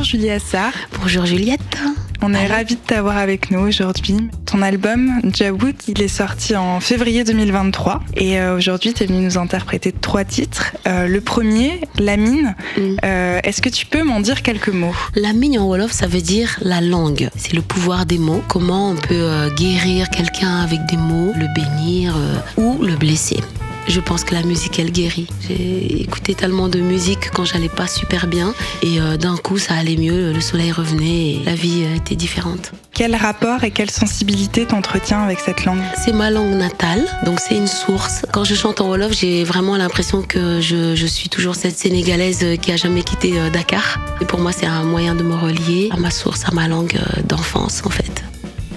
Julia 0.08 0.40
Sarr. 0.40 0.72
Bonjour 1.02 1.26
Juliette. 1.26 1.78
On 2.22 2.34
est 2.34 2.48
ravis 2.48 2.76
de 2.76 2.80
t'avoir 2.80 3.18
avec 3.18 3.52
nous 3.52 3.60
aujourd'hui. 3.60 4.16
Ton 4.46 4.62
album 4.62 5.20
Jawood, 5.34 5.76
il 5.90 6.02
est 6.02 6.08
sorti 6.08 6.56
en 6.56 6.80
février 6.80 7.26
2023 7.26 8.00
et 8.16 8.40
euh, 8.40 8.56
aujourd'hui 8.56 8.94
tu 8.94 9.04
es 9.04 9.06
venu 9.06 9.20
nous 9.20 9.38
interpréter 9.38 9.92
trois 9.92 10.24
titres. 10.24 10.72
Euh, 10.88 11.08
le 11.08 11.20
premier, 11.20 11.82
La 12.00 12.16
mine. 12.16 12.56
Mm. 12.78 12.82
Euh, 13.04 13.40
est-ce 13.44 13.62
que 13.62 13.68
tu 13.68 13.86
peux 13.86 14.04
m'en 14.04 14.22
dire 14.22 14.44
quelques 14.44 14.70
mots? 14.70 14.96
La 15.16 15.34
mine 15.34 15.60
en 15.60 15.68
Wolof, 15.68 15.92
ça 15.92 16.08
veut 16.08 16.22
dire 16.22 16.58
la 16.62 16.80
langue. 16.80 17.30
C'est 17.36 17.52
le 17.52 17.62
pouvoir 17.62 18.06
des 18.06 18.18
mots. 18.18 18.42
Comment 18.48 18.92
on 18.92 18.96
peut 18.96 19.50
guérir 19.58 20.10
quelqu'un 20.10 20.62
avec 20.62 20.86
des 20.86 20.96
mots, 20.96 21.34
le 21.36 21.48
bénir 21.54 22.16
ou 22.56 22.82
le 22.82 22.96
blesser? 22.96 23.42
Je 23.88 24.02
pense 24.02 24.26
que 24.26 24.34
la 24.34 24.44
musique, 24.44 24.80
elle 24.80 24.92
guérit. 24.92 25.28
J'ai 25.48 26.02
écouté 26.02 26.36
tellement 26.36 26.68
de 26.68 26.80
musique 26.80 27.32
quand 27.32 27.46
j'allais 27.46 27.70
pas 27.70 27.88
super 27.88 28.28
bien 28.28 28.54
et 28.82 29.00
euh, 29.00 29.16
d'un 29.16 29.38
coup, 29.38 29.58
ça 29.58 29.76
allait 29.76 29.96
mieux, 29.96 30.34
le 30.34 30.42
soleil 30.42 30.74
revenait 30.74 31.36
et 31.36 31.42
la 31.46 31.56
vie 31.56 31.86
euh, 31.86 31.96
était 31.96 32.16
différente. 32.16 32.74
Quel 32.94 33.16
rapport 33.16 33.64
et 33.64 33.72
quelle 33.72 33.90
sensibilité 33.90 34.66
t'entretiens 34.66 35.22
avec 35.22 35.40
cette 35.40 35.64
langue? 35.64 35.82
C'est 36.04 36.14
ma 36.14 36.32
langue 36.32 36.56
natale, 36.56 37.06
donc 37.26 37.40
c'est 37.40 37.56
une 37.56 37.68
source. 37.68 38.26
Quand 38.34 38.44
je 38.44 38.56
chante 38.56 38.82
en 38.82 38.90
Wolof, 38.90 39.14
j'ai 39.14 39.44
vraiment 39.46 39.78
l'impression 39.78 40.22
que 40.22 40.60
je, 40.60 40.96
je, 40.96 41.06
suis 41.06 41.30
toujours 41.30 41.56
cette 41.56 41.78
Sénégalaise 41.78 42.44
qui 42.62 42.72
a 42.72 42.76
jamais 42.76 43.04
quitté 43.04 43.40
euh, 43.40 43.50
Dakar. 43.50 44.00
Et 44.20 44.26
pour 44.26 44.40
moi, 44.40 44.52
c'est 44.52 44.66
un 44.66 44.84
moyen 44.84 45.16
de 45.16 45.24
me 45.24 45.36
relier 45.36 45.90
à 45.92 45.98
ma 45.98 46.12
source, 46.12 46.44
à 46.46 46.52
ma 46.52 46.68
langue 46.68 47.00
d'enfance 47.26 47.84
en 47.86 47.90
fait. 47.90 48.17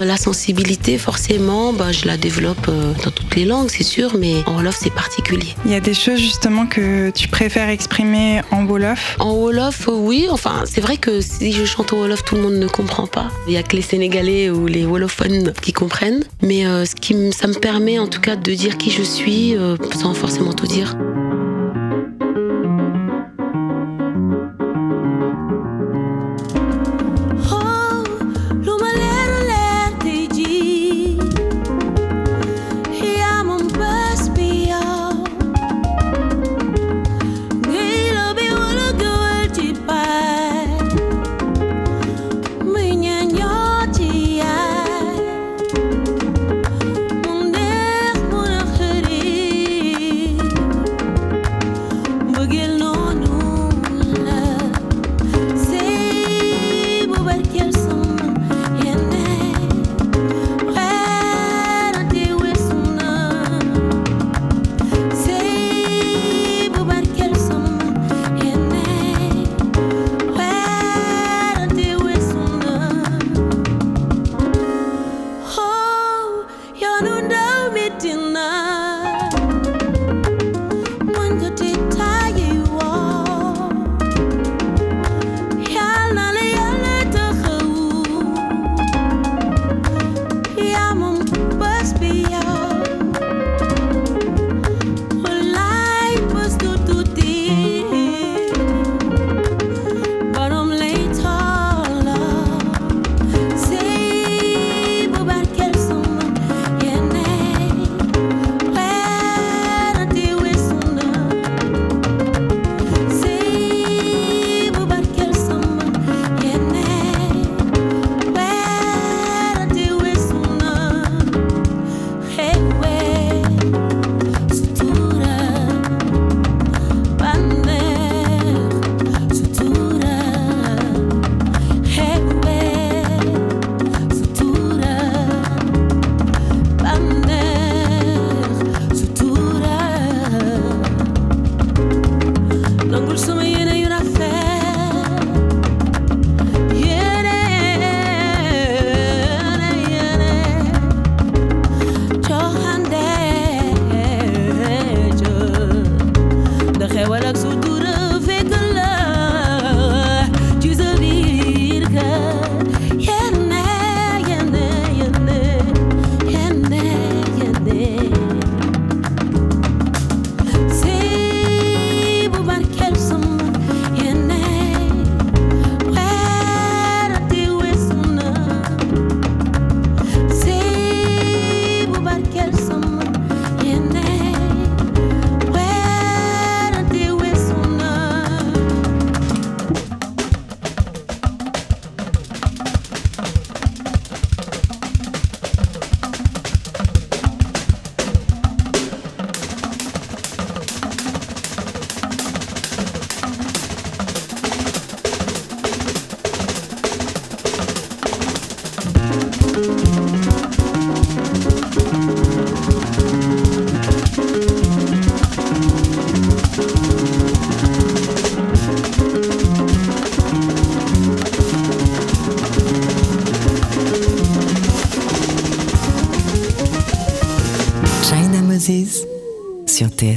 La 0.03 0.17
sensibilité, 0.17 0.97
forcément, 0.97 1.73
bah, 1.73 1.91
je 1.91 2.07
la 2.07 2.17
développe 2.17 2.67
euh, 2.69 2.93
dans 3.05 3.11
toutes 3.11 3.35
les 3.35 3.45
langues, 3.45 3.69
c'est 3.69 3.83
sûr, 3.83 4.17
mais 4.17 4.43
en 4.47 4.55
Wolof, 4.55 4.75
c'est 4.81 4.93
particulier. 4.93 5.53
Il 5.63 5.71
y 5.71 5.75
a 5.75 5.79
des 5.79 5.93
choses 5.93 6.17
justement 6.17 6.65
que 6.65 7.11
tu 7.11 7.27
préfères 7.27 7.69
exprimer 7.69 8.41
en 8.49 8.65
Wolof? 8.65 9.15
En 9.19 9.33
Wolof, 9.33 9.87
oui. 9.87 10.27
Enfin, 10.31 10.63
c'est 10.65 10.81
vrai 10.81 10.97
que 10.97 11.21
si 11.21 11.51
je 11.51 11.65
chante 11.65 11.93
en 11.93 11.97
Wolof, 11.97 12.23
tout 12.23 12.33
le 12.33 12.41
monde 12.41 12.55
ne 12.55 12.67
comprend 12.67 13.05
pas. 13.05 13.27
Il 13.47 13.51
n'y 13.51 13.57
a 13.57 13.63
que 13.63 13.75
les 13.75 13.83
Sénégalais 13.83 14.49
ou 14.49 14.65
les 14.65 14.85
Wolofophones 14.85 15.53
qui 15.61 15.71
comprennent. 15.71 16.23
Mais 16.41 16.65
euh, 16.65 16.83
ce 16.85 16.95
qui, 16.95 17.15
ça 17.31 17.47
me 17.47 17.53
permet 17.53 17.99
en 17.99 18.07
tout 18.07 18.21
cas 18.21 18.35
de 18.35 18.53
dire 18.55 18.79
qui 18.79 18.89
je 18.89 19.03
suis 19.03 19.55
euh, 19.55 19.77
sans 20.01 20.15
forcément 20.15 20.53
tout 20.53 20.65
dire. 20.65 20.97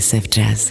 TSF 0.05 0.25
Jazz. 0.31 0.71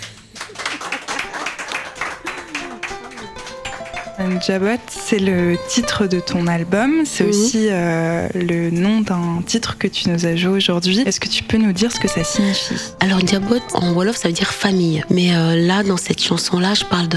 Jabot, 4.45 4.79
c'est 4.89 5.19
le 5.19 5.57
titre 5.69 6.07
de 6.07 6.19
ton 6.19 6.47
album, 6.47 7.03
c'est 7.05 7.23
aussi 7.23 7.67
euh, 7.69 8.27
le 8.36 8.69
nom 8.69 9.01
d'un 9.01 9.41
titre 9.45 9.77
que 9.77 9.88
tu 9.88 10.09
nous 10.09 10.25
as 10.25 10.36
joué 10.36 10.51
aujourd'hui. 10.51 11.01
Est-ce 11.05 11.19
que 11.19 11.27
tu 11.27 11.43
peux 11.54 11.60
nous 11.60 11.72
dire 11.72 11.91
ce 11.91 11.99
que 11.99 12.08
ça 12.08 12.24
signifie? 12.24 12.74
Alors 12.99 13.20
Jabot 13.20 13.60
en 13.76 13.93
Wolof 13.93 14.16
ça 14.16 14.28
veut 14.28 14.34
dire 14.34 14.51
famille, 14.51 15.04
mais 15.12 15.36
euh, 15.36 15.56
là 15.56 15.84
dans 15.84 15.97
cette 15.97 16.20
chanson-là 16.20 16.74
je 16.74 16.84
parle 16.84 17.08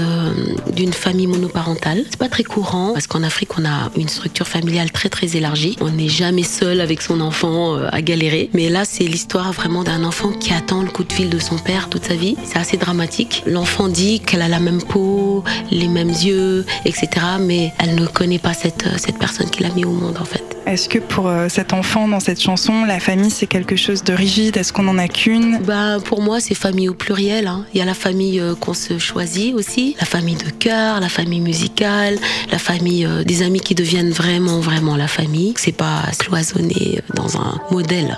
d'une 0.73 0.93
famille 0.93 1.25
monoparentale. 1.25 2.03
C'est 2.07 2.19
pas 2.19 2.29
très 2.29 2.43
courant 2.43 2.93
parce 2.93 3.07
qu'en 3.07 3.23
Afrique 3.23 3.57
on 3.57 3.65
a 3.65 3.89
une 3.97 4.07
structure 4.07 4.47
familiale 4.47 4.91
très 4.91 5.09
très 5.09 5.35
élargie. 5.35 5.75
On 5.81 5.89
n'est 5.89 6.07
jamais 6.07 6.43
seul 6.43 6.81
avec 6.81 7.01
son 7.01 7.19
enfant 7.19 7.77
euh, 7.77 7.89
à 7.91 8.03
galérer, 8.03 8.51
mais 8.53 8.69
là 8.69 8.85
c'est 8.85 9.05
l'histoire 9.05 9.53
vraiment 9.53 9.83
d'un 9.83 10.03
enfant 10.03 10.31
qui 10.31 10.53
attend 10.53 10.83
le 10.83 10.89
coup 10.91 11.03
de 11.03 11.13
fil 11.13 11.31
de 11.31 11.39
son 11.39 11.57
père 11.57 11.89
toute 11.89 12.05
sa 12.05 12.13
vie. 12.13 12.35
C'est 12.43 12.59
assez 12.59 12.77
dramatique. 12.77 13.41
L'enfant 13.47 13.87
dit 13.87 14.19
qu'elle 14.19 14.43
a 14.43 14.49
la 14.49 14.59
même 14.59 14.83
peau, 14.83 15.43
les 15.71 15.87
mêmes 15.87 16.09
yeux, 16.09 16.63
etc 16.85 17.07
mais 17.39 17.73
elle 17.79 17.95
ne 17.95 18.05
connaît 18.05 18.37
pas 18.37 18.53
cette, 18.53 18.85
euh, 18.85 18.97
cette 18.97 19.17
personne 19.17 19.49
qui 19.49 19.63
l'a 19.63 19.69
mis 19.69 19.83
au 19.83 19.93
monde 19.93 20.17
en 20.21 20.25
fait. 20.25 20.56
Est-ce 20.67 20.89
que 20.89 20.99
pour 20.99 21.29
euh, 21.29 21.47
cet 21.47 21.71
enfant 21.71 22.09
dans 22.09 22.19
cette 22.19 22.41
chanson, 22.41 22.83
la 22.83 22.99
famille 22.99 23.31
c'est 23.31 23.47
quelque 23.47 23.77
chose 23.77 24.03
de 24.03 24.11
rigide? 24.11 24.57
Est-ce 24.57 24.73
qu'on 24.73 24.83
n'en 24.83 24.97
a 24.97 25.07
qu'une? 25.07 25.59
Bah, 25.59 25.99
Pour 26.03 26.21
moi 26.21 26.41
c'est 26.41 26.55
famille 26.55 26.89
au 26.89 26.93
pluriel. 26.93 27.47
Hein. 27.47 27.65
Il 27.73 27.79
y 27.79 27.81
a 27.81 27.85
la 27.85 27.93
famille 27.93 28.41
euh, 28.41 28.53
qu'on 28.53 28.73
se 28.73 28.97
choisit 28.97 29.55
aussi, 29.55 29.95
la 29.97 30.05
famille 30.05 30.35
de 30.35 30.49
cœur, 30.49 30.99
la 30.99 31.07
famille 31.07 31.39
musicale, 31.39 32.17
la 32.51 32.59
famille 32.59 33.07
des 33.25 33.43
amis 33.43 33.61
qui 33.61 33.75
deviennent 33.75 34.11
vraiment 34.11 34.59
vraiment 34.59 34.97
la 34.97 35.07
famille. 35.07 35.53
C'est 35.55 35.71
pas 35.71 36.03
cloisonné 36.19 36.99
dans 37.15 37.37
un 37.37 37.61
modèle. 37.71 38.17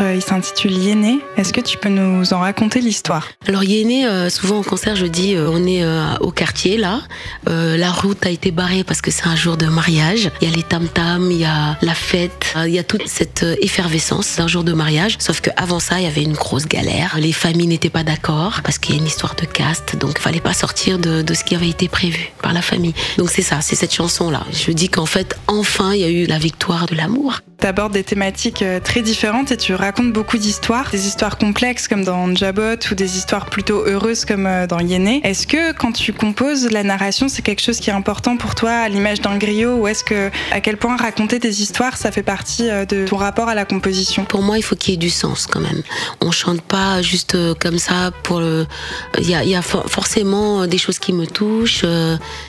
Euh, 0.00 0.14
il 0.14 0.22
s'intitule 0.22 0.72
Yéné. 0.72 1.20
Est-ce 1.36 1.52
que 1.52 1.60
tu 1.60 1.76
peux 1.76 1.88
nous 1.88 2.32
en 2.32 2.40
raconter 2.40 2.80
l'histoire? 2.80 3.28
Alors 3.46 3.64
Yéné, 3.64 4.06
euh, 4.06 4.28
souvent 4.30 4.58
en 4.58 4.62
concert, 4.62 4.96
je 4.96 5.06
dis, 5.06 5.34
euh, 5.34 5.48
on 5.50 5.66
est 5.66 5.84
au 6.20 6.30
quartier 6.30 6.76
là. 6.76 7.00
la 7.46 7.90
route 7.90 8.24
a 8.26 8.30
été 8.30 8.50
barrée 8.50 8.84
parce 8.84 9.00
que 9.00 9.10
c'est 9.10 9.26
un 9.26 9.36
jour 9.36 9.56
de 9.56 9.66
mariage. 9.66 10.30
Il 10.40 10.48
y 10.48 10.52
a 10.52 10.56
les 10.56 10.62
tam-tams, 10.62 11.30
il 11.30 11.38
y 11.38 11.44
a 11.44 11.76
la 11.80 11.94
fête, 11.94 12.54
il 12.56 12.72
y 12.72 12.78
a 12.78 12.84
toute 12.84 13.06
cette 13.06 13.44
effervescence 13.60 14.36
d'un 14.36 14.48
jour 14.48 14.64
de 14.64 14.72
mariage. 14.72 15.16
Sauf 15.18 15.40
qu'avant 15.40 15.80
ça, 15.80 15.98
il 15.98 16.04
y 16.04 16.06
avait 16.06 16.22
une 16.22 16.34
grosse 16.34 16.66
galère. 16.66 17.16
Les 17.18 17.32
familles 17.32 17.66
n'étaient 17.66 17.90
pas 17.90 18.04
d'accord 18.04 18.60
parce 18.62 18.78
qu'il 18.78 18.94
y 18.94 18.98
a 18.98 19.00
une 19.00 19.06
histoire 19.06 19.34
de 19.36 19.46
caste. 19.46 19.96
Donc 19.96 20.14
il 20.16 20.22
fallait 20.22 20.40
pas 20.40 20.54
sortir 20.54 20.98
de 20.98 21.34
ce 21.34 21.44
qui 21.44 21.54
avait 21.54 21.68
été 21.68 21.88
prévu 21.88 22.32
par 22.42 22.52
la 22.52 22.62
famille. 22.62 22.94
Donc 23.18 23.30
c'est 23.30 23.42
ça, 23.42 23.60
c'est 23.60 23.76
cette 23.76 23.94
chanson 23.94 24.30
là. 24.30 24.44
Je 24.52 24.72
dis 24.72 24.88
qu'en 24.88 25.06
fait, 25.06 25.36
enfin, 25.46 25.94
il 25.94 26.00
y 26.00 26.04
a 26.04 26.08
eu 26.08 26.26
la 26.26 26.38
victoire 26.38 26.86
de 26.86 26.94
l'amour. 26.94 27.40
Tu 27.66 27.70
abordes 27.70 27.94
des 27.94 28.04
thématiques 28.04 28.62
euh, 28.62 28.78
très 28.78 29.02
différentes 29.02 29.50
et 29.50 29.56
tu 29.56 29.74
racontes 29.74 30.12
beaucoup 30.12 30.38
d'histoires, 30.38 30.88
des 30.92 31.08
histoires 31.08 31.36
complexes 31.36 31.88
comme 31.88 32.04
dans 32.04 32.32
Jabot 32.32 32.76
ou 32.92 32.94
des 32.94 33.16
histoires 33.16 33.46
plutôt 33.46 33.84
heureuses 33.84 34.24
comme 34.24 34.46
euh, 34.46 34.68
dans 34.68 34.78
Yéné. 34.78 35.20
Est-ce 35.24 35.48
que 35.48 35.72
quand 35.72 35.90
tu 35.90 36.12
composes 36.12 36.70
la 36.70 36.84
narration, 36.84 37.28
c'est 37.28 37.42
quelque 37.42 37.60
chose 37.60 37.80
qui 37.80 37.90
est 37.90 37.92
important 37.92 38.36
pour 38.36 38.54
toi 38.54 38.70
à 38.70 38.88
l'image 38.88 39.20
d'un 39.20 39.36
griot 39.36 39.78
ou 39.78 39.88
est-ce 39.88 40.04
que 40.04 40.30
à 40.52 40.60
quel 40.60 40.76
point 40.76 40.96
raconter 40.96 41.40
des 41.40 41.60
histoires, 41.60 41.96
ça 41.96 42.12
fait 42.12 42.22
partie 42.22 42.70
euh, 42.70 42.84
de 42.84 43.04
ton 43.04 43.16
rapport 43.16 43.48
à 43.48 43.56
la 43.56 43.64
composition? 43.64 44.24
Pour 44.24 44.42
moi, 44.42 44.58
il 44.58 44.62
faut 44.62 44.76
qu'il 44.76 44.92
y 44.92 44.94
ait 44.94 44.98
du 44.98 45.10
sens 45.10 45.48
quand 45.48 45.60
même. 45.60 45.82
On 46.20 46.30
chante 46.30 46.62
pas 46.62 47.02
juste 47.02 47.36
comme 47.58 47.78
ça 47.78 48.12
pour 48.22 48.38
le. 48.38 48.66
Il 49.18 49.28
y 49.28 49.34
a, 49.34 49.42
il 49.42 49.50
y 49.50 49.56
a 49.56 49.62
forcément 49.62 50.68
des 50.68 50.78
choses 50.78 51.00
qui 51.00 51.12
me 51.12 51.26
touchent. 51.26 51.84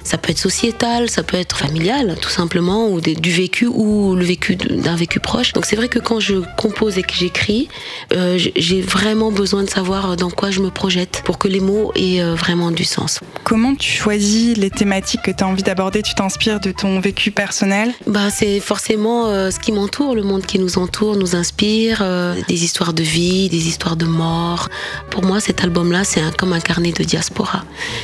Ça 0.03 0.17
peut 0.19 0.29
être 0.29 0.37
sociétal, 0.37 1.09
ça 1.09 1.23
peut 1.23 1.37
être 1.37 1.57
familial, 1.57 2.17
tout 2.21 2.29
simplement, 2.29 2.87
ou 2.89 3.01
du 3.01 3.31
vécu 3.31 3.65
ou 3.65 4.13
le 4.13 4.23
vécu 4.23 4.55
d'un 4.55 4.95
vécu 4.95 5.06
proche. 5.19 5.53
Donc 5.53 5.65
c'est 5.65 5.75
vrai 5.75 5.87
que 5.87 5.99
quand 5.99 6.19
je 6.19 6.35
compose 6.57 6.97
et 6.97 7.03
que 7.03 7.13
j'écris, 7.13 7.67
euh, 8.13 8.37
j'ai 8.37 8.81
vraiment 8.81 9.31
besoin 9.31 9.63
de 9.63 9.69
savoir 9.69 10.15
dans 10.15 10.29
quoi 10.29 10.51
je 10.51 10.59
me 10.59 10.69
projette 10.69 11.21
pour 11.25 11.37
que 11.37 11.47
les 11.47 11.59
mots 11.59 11.91
aient 11.95 12.21
euh, 12.21 12.35
vraiment 12.35 12.71
du 12.71 12.83
sens. 12.83 13.19
Comment 13.43 13.75
tu 13.75 13.91
choisis 13.91 14.57
les 14.57 14.69
thématiques 14.69 15.21
que 15.21 15.31
tu 15.31 15.43
as 15.43 15.47
envie 15.47 15.63
d'aborder? 15.63 16.01
Tu 16.01 16.13
t'inspires 16.15 16.59
de 16.59 16.71
ton 16.71 16.99
vécu 16.99 17.31
personnel? 17.31 17.93
Bah, 18.05 18.29
C'est 18.29 18.59
forcément 18.59 19.27
euh, 19.27 19.51
ce 19.51 19.59
qui 19.59 19.71
m'entoure, 19.71 20.15
le 20.15 20.23
monde 20.23 20.45
qui 20.45 20.59
nous 20.59 20.77
entoure 20.77 21.15
nous 21.15 21.35
inspire, 21.35 22.03
des 22.47 22.63
histoires 22.63 22.93
de 22.93 23.03
vie, 23.03 23.49
des 23.49 23.67
histoires 23.67 23.95
de 23.95 24.05
mort. 24.05 24.69
Pour 25.09 25.23
moi, 25.23 25.39
cet 25.39 25.63
album-là, 25.63 26.03
c'est 26.03 26.21
comme 26.37 26.53
un 26.53 26.59
carnet 26.59 26.91
de 26.91 27.03
diaspora. 27.03 27.63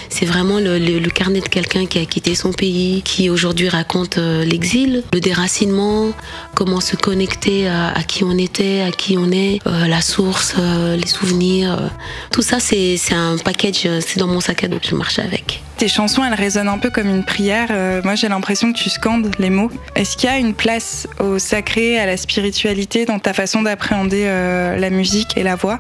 C'est 0.10 0.26
vraiment 0.26 0.60
le, 0.60 0.78
le, 0.80 1.10
carnet 1.10 1.42
de 1.42 1.48
quelqu'un 1.48 1.86
qui 1.86 2.00
a 2.00 2.06
quitté 2.06 2.36
son 2.36 2.52
pays, 2.52 3.02
qui 3.04 3.30
aujourd'hui 3.30 3.70
raconte 3.70 4.18
l'exil, 4.18 5.04
le 5.14 5.20
déracinement, 5.20 6.12
comment 6.56 6.80
se 6.84 6.96
connecter 6.96 7.68
à, 7.68 8.04
qui 8.06 8.24
on 8.24 8.38
était, 8.38 8.82
à 8.82 8.92
qui 8.92 9.18
on 9.18 9.32
est, 9.32 9.60
euh, 9.66 9.88
la 9.88 10.02
source, 10.02 10.56
euh, 10.60 10.96
les 10.96 11.08
souvenirs. 11.08 11.74
Euh. 11.74 11.88
tout 12.32 12.42
ça, 12.42 12.60
c'est 12.60 12.98
un 13.12 13.38
package, 13.38 13.88
c'est 14.06 14.18
dans 14.18 14.28
mon 14.28 14.42
sac 14.42 14.64
à 14.64 14.68
dos 14.68 14.80
que 14.80 14.88
je 14.88 14.96
marche 14.96 15.18
avec. 15.18 15.64
Tes 15.78 15.88
chansons, 15.88 16.24
elles 16.24 16.34
résonnent 16.36 16.68
un 16.68 16.78
peu 16.78 16.92
comme 16.92 17.10
une 17.10 17.24
prière. 17.24 17.70
moi, 18.04 18.14
j'ai 18.16 18.30
l'impression 18.30 18.72
que 18.72 18.78
tu 18.78 18.90
scandes 18.90 19.32
les 19.40 19.50
mots. 19.50 19.72
Est-ce 19.96 20.16
qu'il 20.16 20.30
y 20.30 20.34
a 20.34 20.38
une 20.38 20.54
place 20.54 21.08
au 21.20 21.40
sacré, 21.40 22.00
à 22.00 22.06
la 22.06 22.16
spiritualité 22.16 23.06
dans 23.06 23.18
ta 23.18 23.34
façon 23.34 23.64
d'appréhender 23.64 24.26
la 24.26 24.90
musique 24.92 25.36
et 25.36 25.42
la 25.44 25.56
voix? 25.56 25.80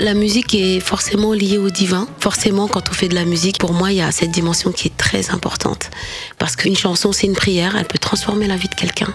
La 0.00 0.14
musique 0.14 0.54
est 0.54 0.80
forcément 0.80 1.34
liée 1.34 1.58
au 1.58 1.68
divin. 1.68 2.08
Forcément, 2.18 2.68
quand 2.68 2.88
on 2.88 2.94
fait 2.94 3.08
de 3.08 3.14
la 3.14 3.26
musique, 3.26 3.58
pour 3.58 3.74
moi, 3.74 3.92
il 3.92 3.98
y 3.98 4.02
a 4.02 4.10
cette 4.12 4.30
dimension 4.30 4.72
qui 4.72 4.88
est 4.88 4.96
très 4.96 5.30
importante. 5.30 5.90
Parce 6.38 6.56
qu'une 6.56 6.74
chanson, 6.74 7.12
c'est 7.12 7.26
une 7.26 7.34
prière, 7.34 7.76
elle 7.78 7.84
peut 7.84 7.98
transformer 7.98 8.46
la 8.46 8.56
vie 8.56 8.68
de 8.68 8.74
quelqu'un. 8.74 9.14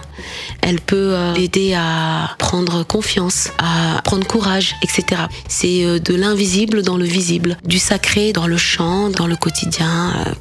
Elle 0.62 0.80
peut 0.80 1.14
l'aider 1.34 1.74
à 1.74 2.34
prendre 2.38 2.82
confiance, 2.84 3.50
à 3.58 4.00
prendre 4.02 4.26
courage, 4.26 4.74
etc. 4.82 5.22
C'est 5.48 5.84
euh, 5.84 5.98
de 5.98 6.14
l'invisible 6.14 6.82
dans 6.82 6.96
le 6.96 7.04
visible, 7.04 7.56
du 7.64 7.78
sacré 7.78 8.32
dans 8.32 8.46
le 8.46 8.56
chant, 8.56 9.10
dans 9.10 9.26
le 9.26 9.36
quotidien. 9.36 10.12
Euh. 10.26 10.32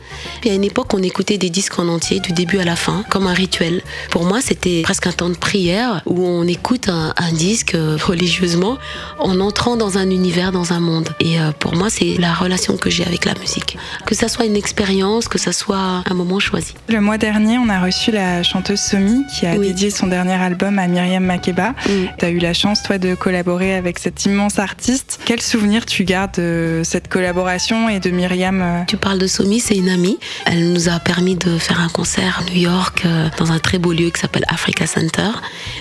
Il 0.44 0.50
y 0.50 0.52
a 0.52 0.56
une 0.56 0.64
époque, 0.64 0.94
on 0.94 1.04
écoutait 1.04 1.38
des 1.38 1.50
disques 1.50 1.80
en 1.80 1.88
entier, 1.88 2.20
du 2.20 2.32
début 2.32 2.60
à 2.60 2.66
la 2.66 2.76
fin, 2.76 3.04
comme 3.10 3.28
un 3.28 3.34
rituel. 3.34 3.82
Pour 4.10 4.26
moi, 4.26 4.42
c'était 4.42 4.82
presque 4.82 5.08
un 5.08 5.12
temps 5.12 5.30
de 5.30 5.36
prière 5.36 6.02
où 6.06 6.26
on 6.26 6.48
écoute 6.48 6.90
un, 6.90 7.14
disque 7.34 7.76
euh, 7.76 7.98
religieusement 8.04 8.78
en 9.20 9.40
entrant 9.40 9.78
dans 9.78 9.98
un 9.98 10.10
univers, 10.10 10.52
dans 10.52 10.74
un 10.74 10.80
monde. 10.80 11.10
Et 11.20 11.38
pour 11.60 11.76
moi, 11.76 11.90
c'est 11.90 12.16
la 12.18 12.34
relation 12.34 12.78
que 12.78 12.90
j'ai 12.90 13.06
avec 13.06 13.26
la 13.26 13.34
musique. 13.36 13.78
Que 14.06 14.16
ça 14.16 14.28
soit 14.28 14.46
une 14.46 14.56
expérience, 14.56 15.28
que 15.28 15.38
ça 15.38 15.52
soit 15.52 16.04
un 16.10 16.14
moment 16.14 16.40
choisi. 16.40 16.74
Le 16.88 17.02
mois 17.02 17.18
dernier, 17.18 17.58
on 17.58 17.70
a 17.70 17.80
reçu 17.80 18.12
la 18.12 18.44
chanteuse 18.44 18.80
Somi 18.80 19.26
qui 19.28 19.46
a 19.46 19.58
dédié 19.58 19.90
son 19.90 20.08
dernier 20.08 20.34
album 20.34 20.79
à 20.80 20.88
Myriam 20.88 21.24
Makeba. 21.24 21.70
Mm. 21.70 21.92
Tu 22.18 22.26
as 22.26 22.30
eu 22.30 22.40
la 22.40 22.54
chance, 22.54 22.82
toi, 22.84 22.98
de 22.98 23.16
collaborer 23.16 23.76
avec 23.76 24.00
cet 24.00 24.26
immense 24.26 24.60
artiste. 24.60 25.20
Quel 25.26 25.42
souvenir 25.42 25.86
tu 25.86 26.04
gardes 26.04 26.36
de 26.38 26.82
cette 26.84 27.08
collaboration 27.08 27.90
et 27.90 28.00
de 28.00 28.10
Myriam 28.10 28.62
euh 28.62 28.84
Tu 28.88 28.98
parles 28.98 29.20
de 29.20 29.28
Somi, 29.28 29.60
c'est 29.60 29.76
une 29.76 29.90
amie. 29.90 30.18
Elle 30.46 30.72
nous 30.72 30.90
a 30.90 31.00
permis 31.00 31.36
de 31.36 31.58
faire 31.58 31.82
un 31.82 31.90
concert 31.90 32.42
à 32.42 32.50
New 32.52 32.62
York 32.62 33.04
euh, 33.06 33.30
dans 33.38 33.52
un 33.52 33.60
très 33.60 33.78
beau 33.78 33.92
lieu 33.92 34.10
qui 34.10 34.20
s'appelle 34.20 34.46
Africa 34.48 34.88
Center. 34.88 35.30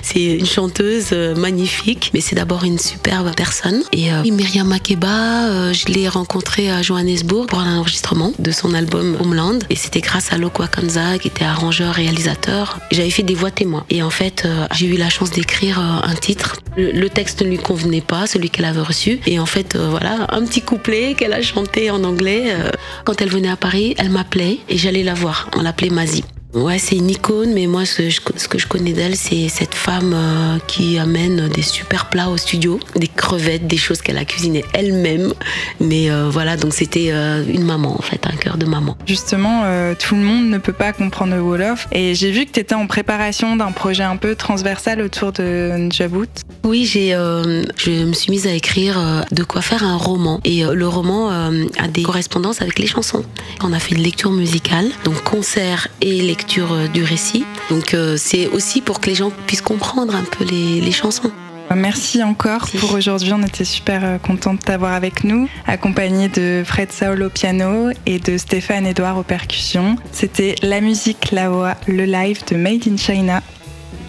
C'est 0.03 0.37
une 0.37 0.47
chanteuse 0.47 1.09
euh, 1.13 1.35
magnifique, 1.35 2.11
mais 2.15 2.21
c'est 2.21 2.37
d'abord 2.37 2.65
une 2.65 2.79
superbe 2.79 3.35
personne. 3.37 3.83
Et 3.93 4.11
Myriam 4.31 4.67
Makeba, 4.67 5.73
je 5.73 5.87
l'ai 5.87 6.09
rencontrée 6.09 6.71
à 6.71 6.83
Johannesburg 6.83 7.47
pour 7.47 7.61
un 7.61 7.79
enregistrement 7.79 8.33
de 8.39 8.51
son 8.51 8.75
album 8.75 9.17
Homeland. 9.21 9.59
Et 9.71 9.77
c'était 9.77 10.01
grâce 10.01 10.33
à 10.33 10.39
Lokwa 10.39 10.67
Kanza, 10.69 11.19
qui 11.19 11.29
était 11.29 11.45
arrangeur, 11.45 11.95
réalisateur. 11.95 12.79
J'avais 12.91 13.11
fait 13.11 13.23
des 13.23 13.35
voix 13.35 13.51
témoins. 13.51 13.85
Et 13.91 14.03
en 14.03 14.11
fait, 14.11 14.47
j'ai 14.75 14.87
eu 14.89 14.97
la 14.97 15.09
chance 15.09 15.31
d'écrire 15.31 15.79
euh, 15.79 16.09
un 16.09 16.15
titre. 16.15 16.57
Le, 16.77 17.09
texte 17.09 17.43
ne 17.43 17.49
lui 17.49 17.59
convenait 17.59 18.01
pas, 18.01 18.27
celui 18.27 18.51
qu'elle 18.51 18.67
avait 18.67 18.81
reçu. 18.81 19.21
Et 19.27 19.39
en 19.39 19.47
fait, 19.47 19.75
euh, 19.75 19.89
voilà, 19.91 20.27
un 20.31 20.45
petit 20.45 20.63
couplet 20.63 21.15
qu'elle 21.15 21.33
a 21.33 21.43
chanté 21.43 21.91
en 21.91 22.05
anglais. 22.05 22.47
Euh, 22.49 22.71
quand 23.05 23.21
elle 23.21 23.31
venait 23.31 23.51
à 23.51 23.57
Paris, 23.57 23.95
elle 23.99 24.11
m'appelait 24.11 24.59
et 24.69 24.79
j'allais 24.79 25.03
la 25.03 25.15
voir. 25.15 25.49
On 25.57 25.63
l'appelait 25.63 25.91
Mazie. 25.91 26.25
Ouais, 26.55 26.79
c'est 26.79 26.97
une 26.97 27.11
icône, 27.11 27.53
mais 27.53 27.67
moi, 27.67 27.85
ce, 27.85 28.21
que 28.49 28.59
je 28.59 28.67
connais 28.67 28.93
d'elle, 28.93 29.17
c'est 29.17 29.49
cette 29.51 29.75
femme 29.75 30.15
euh, 30.15 30.59
qui 30.67 30.99
amène 30.99 31.47
des 31.49 31.61
super 31.61 32.07
plats 32.07 32.31
au 32.31 32.39
studio, 32.39 32.81
des 32.97 33.07
crevettes, 33.07 33.67
des 33.67 33.77
choses 33.77 34.01
qu'elle 34.01 34.17
a 34.17 34.25
cuisinées 34.25 34.65
elle-même. 34.73 35.35
Mais 35.79 36.11
euh, 36.11 36.31
voilà, 36.31 36.57
donc 36.57 36.73
c'était 36.73 37.09
euh, 37.11 37.45
une 37.47 37.65
maman, 37.65 37.95
en 37.99 38.01
fait, 38.01 38.27
un 38.27 38.35
cœur 38.35 38.57
de 38.57 38.65
maman. 38.65 38.97
Justement, 39.07 39.65
tout 39.99 40.15
le 40.15 40.23
monde 40.23 40.49
ne 40.49 40.57
peut 40.57 40.73
pas 40.73 40.95
comprendre 40.95 41.35
le 41.35 41.43
Wolof. 41.43 41.87
Et 41.93 42.15
j'ai 42.15 42.31
vu 42.31 42.47
que 42.47 42.53
tu 42.53 42.61
étais 42.61 42.75
en 42.75 42.87
préparation 42.87 43.57
d'un 43.57 43.73
projet 43.73 44.03
un 44.03 44.17
peu 44.17 44.35
transversal 44.35 45.03
autour 45.03 45.33
de 45.33 45.77
Njabout. 45.77 46.29
Oui, 46.65 46.87
j'ai, 46.87 47.11
je 47.11 48.05
me 48.05 48.13
suis 48.15 48.31
mise 48.31 48.47
à 48.47 48.53
écrire 48.53 49.25
de 49.31 49.43
quoi 49.45 49.61
faire 49.61 49.85
un 49.85 49.97
roman. 49.97 50.41
Et 50.45 50.65
le 50.65 50.89
roman 50.89 51.29
a 51.31 51.89
des 51.89 52.03
correspondances 52.03 52.63
avec 52.63 52.79
les 52.79 52.87
chansons. 52.87 53.25
On 53.63 53.73
a 53.73 53.79
fait 53.79 53.95
une 53.95 54.03
lecture 54.03 54.33
musicale, 54.33 54.87
donc 55.05 55.23
concert 55.23 55.89
et 56.01 56.23
lecture 56.23 56.38
euh, 56.59 56.89
du 56.89 57.05
récit. 57.05 57.45
Donc 57.71 57.95
euh, 57.95 58.17
c'est 58.17 58.47
aussi 58.49 58.81
pour 58.81 59.01
que 59.01 59.07
les 59.07 59.15
gens 59.15 59.31
puissent 59.47 59.63
comprendre 59.63 60.15
un 60.15 60.25
peu 60.25 60.45
les, 60.45 60.91
chansons. 60.93 61.31
Merci 61.75 62.23
encore 62.23 62.69
pour 62.81 62.95
aujourd'hui. 62.95 63.33
On 63.33 63.43
était 63.43 63.65
super 63.65 64.05
euh, 64.05 64.19
contents 64.19 64.55
de 64.55 64.59
t'avoir 64.59 64.93
avec 64.93 65.25
nous, 65.25 65.49
accompagné 65.67 66.29
de 66.29 66.63
Fred 66.65 66.91
Saul 66.93 67.23
au 67.23 67.31
piano 67.31 67.91
et 68.07 68.19
de 68.19 68.39
Stéphane 68.39 68.87
Edouard 68.87 69.19
aux 69.19 69.23
percussions. 69.23 69.97
C'était 70.13 70.55
la 70.63 70.81
musique, 70.81 71.31
la 71.33 71.51
voix, 71.51 71.75
le 71.87 72.05
live 72.05 72.43
de 72.51 72.57
Made 72.57 72.89
in 72.89 72.97
China. 72.97 73.43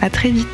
À 0.01 0.09
très 0.09 0.29
vite. 0.29 0.47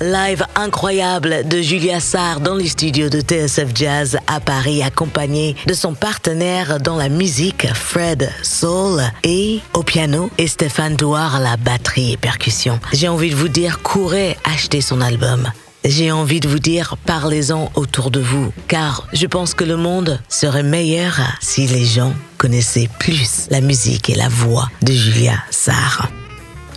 Live 0.00 0.46
incroyable 0.54 1.46
de 1.46 1.60
Julia 1.60 2.00
Sarr 2.00 2.40
dans 2.40 2.54
les 2.54 2.68
studios 2.68 3.10
de 3.10 3.20
TSF 3.20 3.68
Jazz 3.74 4.18
à 4.26 4.40
Paris, 4.40 4.82
accompagnée 4.82 5.56
de 5.66 5.74
son 5.74 5.92
partenaire 5.92 6.80
dans 6.80 6.96
la 6.96 7.10
musique, 7.10 7.66
Fred 7.74 8.30
Soul, 8.42 9.02
et 9.24 9.60
au 9.74 9.82
piano, 9.82 10.30
et 10.38 10.46
Stéphane 10.46 10.96
Douard 10.96 11.36
à 11.36 11.40
la 11.40 11.58
batterie 11.58 12.12
et 12.12 12.16
percussion. 12.16 12.80
J'ai 12.94 13.08
envie 13.08 13.28
de 13.28 13.36
vous 13.36 13.48
dire, 13.48 13.82
courez 13.82 14.38
acheter 14.44 14.80
son 14.80 15.02
album. 15.02 15.52
J'ai 15.84 16.10
envie 16.10 16.40
de 16.40 16.48
vous 16.48 16.58
dire, 16.58 16.96
parlez-en 17.04 17.70
autour 17.74 18.10
de 18.10 18.20
vous, 18.20 18.54
car 18.68 19.06
je 19.12 19.26
pense 19.26 19.52
que 19.52 19.64
le 19.64 19.76
monde 19.76 20.18
serait 20.30 20.62
meilleur 20.62 21.20
si 21.40 21.66
les 21.66 21.84
gens 21.84 22.14
connaissaient 22.38 22.88
plus 22.98 23.48
la 23.50 23.60
musique 23.60 24.08
et 24.08 24.14
la 24.14 24.30
voix 24.30 24.70
de 24.80 24.94
Julia 24.94 25.34
Sarr. 25.50 26.08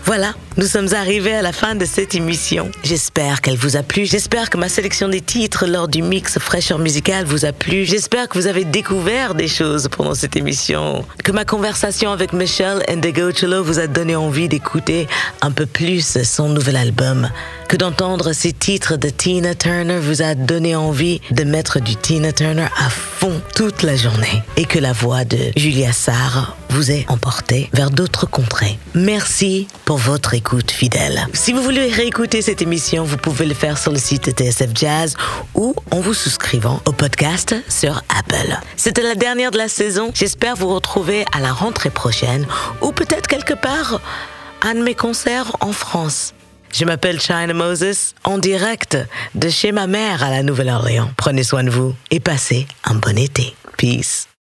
Voilà, 0.06 0.34
nous 0.58 0.68
sommes 0.68 0.94
arrivés 0.94 1.34
à 1.34 1.42
la 1.42 1.54
fin 1.54 1.76
de 1.76 1.86
cette 1.86 2.14
émission. 2.14 2.70
J'espère 2.84 3.40
qu'elle 3.40 3.56
vous 3.56 3.78
a 3.78 3.84
plu. 3.84 4.06
J'espère 4.06 4.50
que 4.50 4.58
ma 4.58 4.68
sélection 4.68 5.08
des 5.08 5.22
titres 5.22 5.66
lors 5.66 5.88
du 5.88 6.02
mix 6.02 6.38
fraîcheur 6.40 6.78
musicale 6.78 7.24
vous 7.24 7.46
a 7.46 7.54
plu. 7.54 7.86
J'espère 7.86 8.28
que 8.28 8.38
vous 8.38 8.48
avez 8.48 8.66
découvert 8.66 9.34
des 9.34 9.48
choses 9.48 9.88
pendant 9.88 10.14
cette 10.14 10.36
émission. 10.36 11.06
Que 11.24 11.32
ma 11.32 11.46
conversation 11.46 12.12
avec 12.12 12.34
Michelle 12.34 12.84
Cholo 13.40 13.64
vous 13.64 13.80
a 13.80 13.88
donné 13.88 14.18
envie 14.18 14.50
d'écouter 14.50 15.08
un 15.42 15.52
peu 15.52 15.66
plus 15.66 16.22
son 16.24 16.50
nouvel 16.50 16.76
album. 16.76 17.30
Que 17.70 17.78
d'entendre 17.78 18.34
ces 18.34 18.52
titres 18.52 18.98
de 18.98 19.10
Tina 19.10 19.56
Turner 19.56 20.00
vous 20.00 20.22
a 20.22 20.36
donné 20.36 20.76
envie 20.76 21.22
de 21.32 21.46
mettre 21.46 21.80
du 21.80 21.96
Tina 21.96 22.34
Turner 22.34 22.68
à 22.78 22.90
fond 22.90 23.42
toute 23.56 23.84
la 23.84 23.96
journée. 23.96 24.44
Et 24.58 24.66
que 24.66 24.80
la 24.80 24.92
voix 24.92 25.24
de 25.24 25.38
Julia 25.56 25.94
Sarr 25.94 26.58
vous 26.70 26.92
ait 26.92 27.06
emporté 27.08 27.70
vers 27.74 27.90
d'autres 27.90 28.26
contrées. 28.28 28.78
Merci 28.96 29.68
votre 29.96 30.34
écoute 30.34 30.72
fidèle. 30.72 31.28
Si 31.34 31.54
vous 31.54 31.62
voulez 31.62 31.88
réécouter 31.88 32.42
cette 32.42 32.62
émission, 32.62 33.04
vous 33.04 33.18
pouvez 33.18 33.46
le 33.46 33.54
faire 33.54 33.78
sur 33.78 33.92
le 33.92 33.98
site 33.98 34.32
TSF 34.32 34.70
Jazz 34.74 35.16
ou 35.56 35.76
en 35.92 36.00
vous 36.00 36.14
souscrivant 36.14 36.82
au 36.86 36.92
podcast 36.92 37.56
sur 37.70 38.04
Apple. 38.18 38.58
C'était 38.76 39.04
la 39.04 39.16
dernière 39.16 39.52
de 39.52 39.58
la 39.58 39.68
saison. 39.68 40.12
J'espère 40.14 40.56
vous 40.56 40.74
retrouver 40.74 41.26
à 41.32 41.40
la 41.40 41.52
rentrée 41.52 41.90
prochaine 41.90 42.46
ou 42.82 42.92
peut-être 42.92 43.28
quelque 43.28 43.54
part 43.54 44.02
à 44.62 44.70
un 44.70 44.76
de 44.76 44.84
mes 44.84 44.96
concerts 44.96 45.56
en 45.60 45.72
France. 45.72 46.34
Je 46.72 46.86
m'appelle 46.86 47.22
China 47.22 47.54
Moses, 47.54 48.16
en 48.24 48.40
direct 48.40 48.98
de 49.36 49.50
chez 49.50 49.72
ma 49.72 49.86
mère 49.86 50.24
à 50.24 50.32
la 50.32 50.42
Nouvelle-Orléans. 50.42 51.12
Prenez 51.18 51.44
soin 51.44 51.64
de 51.64 51.70
vous 51.70 51.94
et 52.10 52.20
passez 52.20 52.68
un 52.84 52.96
bon 52.96 53.18
été. 53.18 53.56
Peace. 53.78 54.28